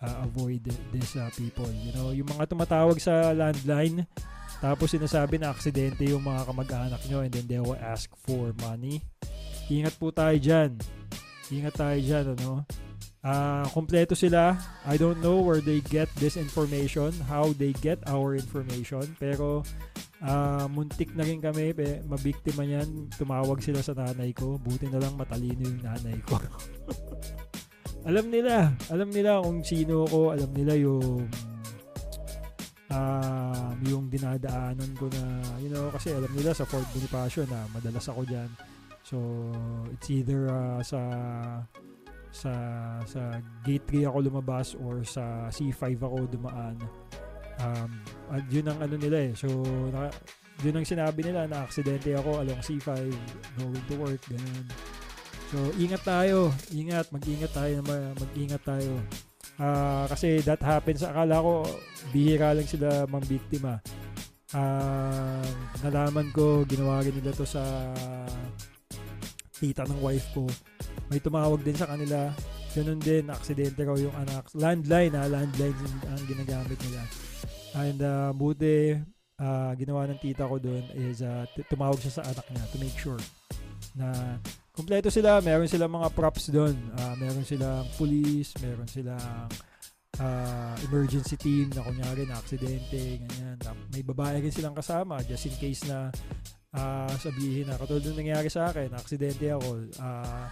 uh, 0.00 0.24
avoid 0.24 0.64
these 0.96 1.12
uh, 1.12 1.28
people. 1.36 1.68
You 1.68 1.92
know, 1.92 2.08
yung 2.16 2.32
mga 2.32 2.48
tumatawag 2.48 2.96
sa 3.04 3.36
landline, 3.36 4.08
tapos 4.64 4.96
sinasabi 4.96 5.44
na 5.44 5.52
aksidente 5.52 6.08
yung 6.08 6.24
mga 6.24 6.48
kamag-anak 6.48 7.04
nyo 7.04 7.20
and 7.20 7.36
then 7.36 7.44
they 7.52 7.60
will 7.60 7.76
ask 7.84 8.08
for 8.16 8.56
money. 8.64 9.04
Ingat 9.68 10.00
po 10.00 10.08
tayo 10.08 10.40
dyan. 10.40 10.80
Ingat 11.52 11.76
tayo 11.76 11.98
dyan, 12.00 12.32
ano? 12.32 12.64
Uh, 13.22 13.62
kompleto 13.70 14.18
sila. 14.18 14.58
I 14.82 14.98
don't 14.98 15.22
know 15.22 15.38
where 15.38 15.62
they 15.62 15.78
get 15.86 16.10
this 16.18 16.34
information, 16.34 17.14
how 17.30 17.54
they 17.54 17.70
get 17.78 18.02
our 18.10 18.34
information. 18.34 19.06
Pero 19.22 19.62
uh, 20.26 20.66
muntik 20.66 21.14
na 21.14 21.22
rin 21.22 21.38
kami, 21.38 21.70
pe, 21.70 22.02
mabiktima 22.02 22.66
niyan. 22.66 23.14
Tumawag 23.14 23.62
sila 23.62 23.78
sa 23.78 23.94
nanay 23.94 24.34
ko. 24.34 24.58
Buti 24.58 24.90
na 24.90 24.98
lang 24.98 25.14
matalino 25.14 25.62
yung 25.62 25.86
nanay 25.86 26.18
ko. 26.26 26.42
alam 28.10 28.26
nila. 28.26 28.74
Alam 28.90 29.14
nila 29.14 29.38
kung 29.38 29.62
sino 29.62 30.02
ko. 30.10 30.34
Alam 30.34 30.50
nila 30.50 30.74
yung 30.74 31.30
um, 32.90 33.76
yung 33.86 34.04
dinadaanan 34.10 34.90
ko 34.98 35.06
na, 35.14 35.22
you 35.62 35.70
know, 35.70 35.94
kasi 35.94 36.10
alam 36.10 36.30
nila 36.34 36.52
sa 36.58 36.66
Fort 36.66 36.90
Bonifacio 36.90 37.46
na 37.46 37.70
madalas 37.70 38.06
ako 38.10 38.26
dyan. 38.26 38.50
So, 39.02 39.18
it's 39.94 40.10
either 40.10 40.50
uh, 40.50 40.82
sa 40.82 41.00
sa 42.32 42.52
sa 43.04 43.38
gate 43.62 43.84
3 44.02 44.08
ako 44.08 44.18
lumabas 44.24 44.72
or 44.80 45.04
sa 45.04 45.52
C5 45.52 46.00
ako 46.00 46.26
dumaan. 46.32 46.80
Um, 47.60 47.90
at 48.32 48.42
yun 48.48 48.66
ang 48.66 48.80
ano 48.80 48.96
nila 48.96 49.30
eh. 49.30 49.32
So, 49.36 49.46
na, 49.92 50.08
yun 50.64 50.80
ang 50.80 50.88
sinabi 50.88 51.20
nila 51.20 51.44
na 51.44 51.68
aksidente 51.68 52.16
ako 52.16 52.40
along 52.40 52.64
C5 52.64 52.88
going 53.60 53.84
to 53.86 53.94
work, 54.00 54.22
ganun. 54.26 54.66
So, 55.52 55.60
ingat 55.76 56.02
tayo. 56.08 56.48
Ingat. 56.72 57.12
Mag-ingat 57.12 57.52
tayo. 57.52 57.84
Mag-ingat 58.16 58.62
tayo. 58.64 59.04
Uh, 59.60 60.08
kasi 60.08 60.40
that 60.48 60.64
happens. 60.64 61.04
Akala 61.04 61.44
ko, 61.44 61.68
bihira 62.08 62.56
lang 62.56 62.64
sila 62.64 63.04
mang 63.04 63.24
biktima. 63.28 63.76
Uh, 64.56 65.44
nalaman 65.84 66.32
ko, 66.32 66.64
ginawa 66.64 67.04
rin 67.04 67.12
nila 67.12 67.36
to 67.36 67.44
sa 67.44 67.60
tita 69.52 69.84
ng 69.84 70.00
wife 70.00 70.24
ko. 70.32 70.48
May 71.12 71.20
tumawag 71.20 71.60
din 71.60 71.76
sa 71.76 71.92
kanila. 71.92 72.32
Ganun 72.72 73.00
din, 73.04 73.28
aksidente 73.28 73.84
raw 73.84 74.00
yung 74.00 74.16
anak. 74.16 74.48
Landline 74.56 75.12
ha, 75.12 75.28
landline 75.28 75.76
ang 76.08 76.24
ginagamit 76.24 76.80
nila. 76.88 77.02
And 77.76 78.00
uh, 78.00 78.30
buti, 78.32 78.96
uh, 79.36 79.76
ginawa 79.76 80.08
ng 80.08 80.20
tita 80.24 80.48
ko 80.48 80.56
doon 80.56 80.88
is 80.96 81.20
uh, 81.20 81.44
tumawag 81.68 82.00
siya 82.00 82.16
sa 82.16 82.24
anak 82.24 82.48
niya 82.48 82.64
to 82.72 82.76
make 82.80 82.96
sure 82.96 83.20
na 83.92 84.40
Kompleto 84.72 85.12
sila, 85.12 85.44
meron 85.44 85.68
silang 85.68 85.92
mga 85.92 86.08
props 86.16 86.48
doon. 86.48 86.72
Uh, 86.96 87.12
meron 87.20 87.44
silang 87.44 87.84
police, 88.00 88.56
meron 88.64 88.88
silang 88.88 89.44
uh, 90.16 90.74
emergency 90.88 91.36
team 91.36 91.68
na 91.76 91.84
kunyari 91.84 92.24
na 92.24 92.40
aksidente, 92.40 93.20
ganyan. 93.20 93.60
May 93.92 94.00
babae 94.00 94.40
rin 94.40 94.48
silang 94.48 94.72
kasama 94.72 95.20
just 95.28 95.44
in 95.44 95.52
case 95.60 95.84
na 95.84 96.08
uh, 96.76 97.14
sabihin 97.20 97.68
na 97.68 97.76
katulad 97.76 98.04
ng 98.08 98.18
nangyari 98.24 98.48
sa 98.48 98.72
akin, 98.72 98.92
aksidente 98.96 99.48
ako. 99.52 99.88
Uh, 100.00 100.44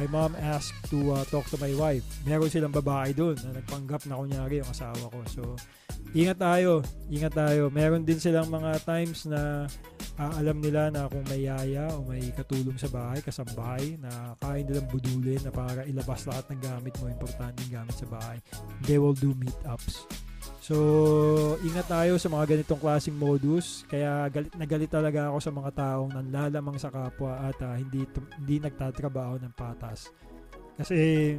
my 0.00 0.06
mom 0.10 0.32
asked 0.38 0.74
to 0.90 1.14
uh, 1.14 1.22
talk 1.28 1.46
to 1.50 1.58
my 1.58 1.70
wife. 1.74 2.04
Meron 2.26 2.50
silang 2.50 2.74
babae 2.74 3.14
doon 3.14 3.38
na 3.42 3.58
nagpanggap 3.58 4.06
na 4.06 4.18
kunyari 4.18 4.62
yung 4.62 4.70
asawa 4.70 5.10
ko. 5.10 5.18
So, 5.30 5.42
ingat 6.14 6.38
tayo, 6.40 6.82
ingat 7.10 7.34
tayo. 7.34 7.70
Meron 7.70 8.06
din 8.06 8.18
silang 8.18 8.50
mga 8.50 8.82
times 8.86 9.26
na 9.26 9.66
uh, 10.18 10.32
alam 10.38 10.58
nila 10.62 10.90
na 10.90 11.10
kung 11.10 11.22
may 11.26 11.46
yaya 11.46 11.90
o 11.94 12.06
may 12.06 12.22
katulong 12.34 12.78
sa 12.78 12.90
bahay, 12.90 13.18
kasambahay, 13.22 13.98
na 13.98 14.34
kaya 14.38 14.62
nilang 14.62 14.88
budulin 14.90 15.42
na 15.42 15.52
para 15.52 15.86
ilabas 15.86 16.26
lahat 16.26 16.46
ng 16.54 16.60
gamit 16.62 16.94
mo, 17.02 17.10
importanteng 17.10 17.70
gamit 17.70 17.96
sa 17.98 18.06
bahay, 18.06 18.38
they 18.86 18.98
will 18.98 19.16
do 19.16 19.34
meetups. 19.38 20.06
So, 20.64 21.60
ingat 21.60 21.92
tayo 21.92 22.16
sa 22.16 22.32
mga 22.32 22.56
ganitong 22.56 22.80
klaseng 22.80 23.20
modus. 23.20 23.84
Kaya 23.84 24.32
galit 24.32 24.52
na 24.56 24.64
galit 24.64 24.88
talaga 24.88 25.28
ako 25.28 25.38
sa 25.44 25.52
mga 25.52 25.70
taong 25.76 26.10
nanlalamang 26.16 26.80
sa 26.80 26.88
kapwa 26.88 27.36
at 27.36 27.60
uh, 27.60 27.76
hindi 27.76 28.08
hindi 28.40 28.56
nagtatrabaho 28.64 29.36
ng 29.44 29.52
patas. 29.52 30.08
Kasi 30.80 31.36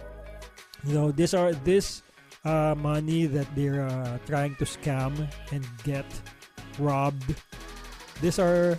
you 0.88 0.92
know, 0.96 1.12
these 1.12 1.36
are 1.36 1.52
this 1.68 2.00
uh, 2.48 2.72
money 2.72 3.28
that 3.28 3.44
they're 3.52 3.84
uh, 3.84 4.16
trying 4.24 4.56
to 4.56 4.64
scam 4.64 5.12
and 5.52 5.68
get 5.84 6.08
robbed 6.80 7.36
These 8.18 8.42
are 8.42 8.74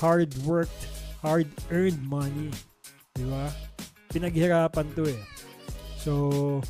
hard 0.00 0.36
worked, 0.44 0.84
hard 1.24 1.48
earned 1.72 2.04
money. 2.04 2.52
Di 3.16 3.24
ba? 3.24 3.48
Pinaghirapan 4.12 4.92
to 4.92 5.08
eh. 5.08 5.22
So, 5.96 6.60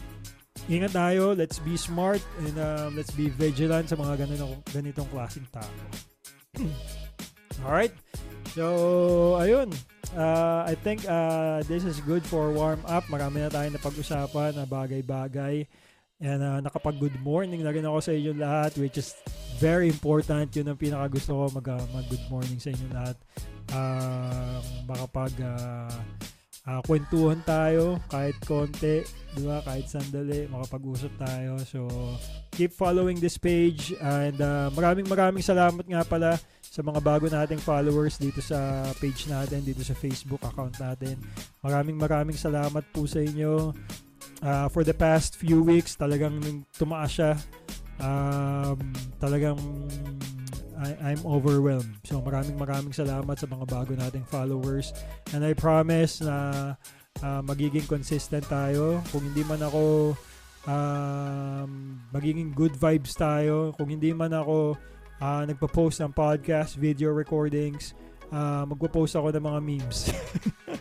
ingat 0.67 0.93
tayo, 0.93 1.37
let's 1.37 1.63
be 1.63 1.79
smart 1.79 2.23
and 2.43 2.57
um, 2.59 2.99
let's 2.99 3.15
be 3.15 3.31
vigilant 3.31 3.87
sa 3.87 3.97
mga 3.97 4.27
ganitong, 4.27 4.55
ganitong 4.75 5.09
klaseng 5.15 5.47
tao. 5.55 5.71
Alright? 7.65 7.95
So, 8.57 9.37
ayun. 9.39 9.71
Uh, 10.17 10.65
I 10.65 10.75
think 10.81 11.05
uh, 11.05 11.61
this 11.69 11.85
is 11.85 12.01
good 12.01 12.25
for 12.25 12.51
warm 12.55 12.81
up. 12.89 13.05
Marami 13.13 13.45
na 13.45 13.53
tayong 13.53 13.77
napag-usapan 13.77 14.57
na 14.57 14.65
bagay-bagay. 14.65 15.69
And 16.17 16.41
uh, 16.41 16.65
nakapag-good 16.65 17.21
morning 17.21 17.61
na 17.61 17.69
rin 17.69 17.85
ako 17.85 17.99
sa 18.01 18.13
inyo 18.17 18.33
lahat 18.33 18.73
which 18.81 18.97
is 18.97 19.13
very 19.61 19.93
important. 19.93 20.49
Yun 20.57 20.73
ang 20.73 20.81
pinaka 20.81 21.13
gusto 21.13 21.37
ko 21.37 21.53
mag, 21.53 21.67
uh, 21.69 21.85
mag 21.93 22.09
good 22.09 22.25
morning 22.33 22.57
sa 22.57 22.73
inyo 22.73 22.89
lahat. 22.89 23.17
Uh, 23.69 24.59
makapag 24.89 25.35
uh, 25.45 25.93
uh, 26.67 26.83
kwentuhan 26.85 27.41
tayo 27.47 28.03
kahit 28.11 28.37
konti, 28.43 29.07
di 29.33 29.43
ba? 29.47 29.63
Kahit 29.63 29.87
sandali, 29.87 30.51
makapag-usap 30.51 31.13
tayo. 31.17 31.57
So, 31.65 31.81
keep 32.53 32.75
following 32.75 33.23
this 33.23 33.39
page 33.39 33.95
and 34.03 34.37
uh, 34.43 34.69
maraming 34.75 35.07
maraming 35.07 35.47
salamat 35.47 35.87
nga 35.87 36.03
pala 36.03 36.37
sa 36.61 36.85
mga 36.85 37.01
bago 37.01 37.25
nating 37.31 37.63
followers 37.63 38.21
dito 38.21 38.45
sa 38.45 38.85
page 39.01 39.31
natin, 39.31 39.65
dito 39.65 39.81
sa 39.81 39.97
Facebook 39.97 40.43
account 40.45 40.77
natin. 40.77 41.17
Maraming 41.65 41.97
maraming 41.97 42.37
salamat 42.37 42.85
po 42.93 43.09
sa 43.09 43.23
inyo. 43.23 43.73
Uh, 44.45 44.69
for 44.69 44.85
the 44.85 44.93
past 44.93 45.41
few 45.41 45.65
weeks, 45.65 45.97
talagang 45.97 46.37
tumaas 46.77 47.17
siya 47.17 47.33
um, 48.01 48.79
talagang 49.17 49.59
I, 50.77 51.13
I'm 51.13 51.23
overwhelmed. 51.25 52.01
So 52.05 52.21
maraming 52.21 52.61
maraming 52.61 52.93
salamat 52.93 53.37
sa 53.37 53.49
mga 53.49 53.65
bago 53.65 53.93
nating 53.97 54.29
followers. 54.29 54.93
And 55.33 55.43
I 55.43 55.57
promise 55.57 56.21
na 56.21 56.77
uh, 57.25 57.41
magiging 57.45 57.89
consistent 57.89 58.45
tayo. 58.47 59.01
Kung 59.09 59.25
hindi 59.25 59.41
man 59.45 59.65
ako 59.65 60.15
um, 60.67 62.01
magiging 62.13 62.53
good 62.53 62.75
vibes 62.77 63.17
tayo. 63.17 63.73
Kung 63.79 63.89
hindi 63.89 64.13
man 64.13 64.35
ako 64.35 64.77
uh, 65.23 65.43
nagpo-post 65.49 66.03
ng 66.03 66.13
podcast, 66.13 66.77
video 66.77 67.15
recordings, 67.15 67.95
uh, 68.31 68.67
magpo-post 68.69 69.17
ako 69.17 69.33
ng 69.33 69.45
mga 69.45 69.61
memes. 69.63 70.11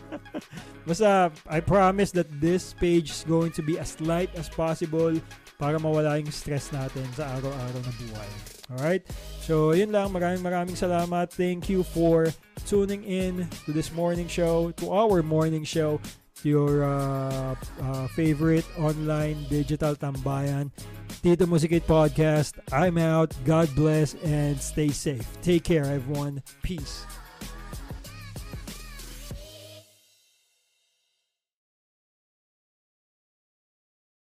Basta, 0.86 1.34
I 1.50 1.58
promise 1.58 2.14
that 2.14 2.30
this 2.38 2.70
page 2.76 3.10
is 3.10 3.22
going 3.26 3.50
to 3.58 3.62
be 3.62 3.74
as 3.78 3.98
light 3.98 4.30
as 4.38 4.46
possible 4.46 5.14
para 5.56 5.80
mawala 5.80 6.20
yung 6.20 6.30
stress 6.30 6.70
natin 6.70 7.06
sa 7.16 7.26
araw-araw 7.38 7.80
na 7.80 7.92
buhay. 7.96 8.55
Alright? 8.70 9.06
So, 9.40 9.70
yun 9.70 9.94
lang. 9.94 10.10
Maraming 10.10 10.42
maraming 10.42 10.74
salamat. 10.74 11.30
Thank 11.30 11.70
you 11.70 11.86
for 11.86 12.34
tuning 12.66 13.06
in 13.06 13.46
to 13.64 13.70
this 13.70 13.94
morning 13.94 14.26
show, 14.26 14.74
to 14.82 14.90
our 14.90 15.22
morning 15.22 15.62
show, 15.62 16.02
your 16.42 16.82
uh, 16.82 17.54
uh, 17.80 18.06
favorite 18.18 18.66
online 18.78 19.38
digital 19.48 19.94
tambayan, 19.94 20.74
Tito 21.22 21.46
Musikit 21.46 21.86
Podcast. 21.86 22.58
I'm 22.74 22.98
out. 22.98 23.32
God 23.46 23.70
bless 23.78 24.18
and 24.26 24.58
stay 24.58 24.90
safe. 24.90 25.24
Take 25.42 25.64
care, 25.64 25.86
everyone. 25.86 26.42
Peace. 26.62 27.06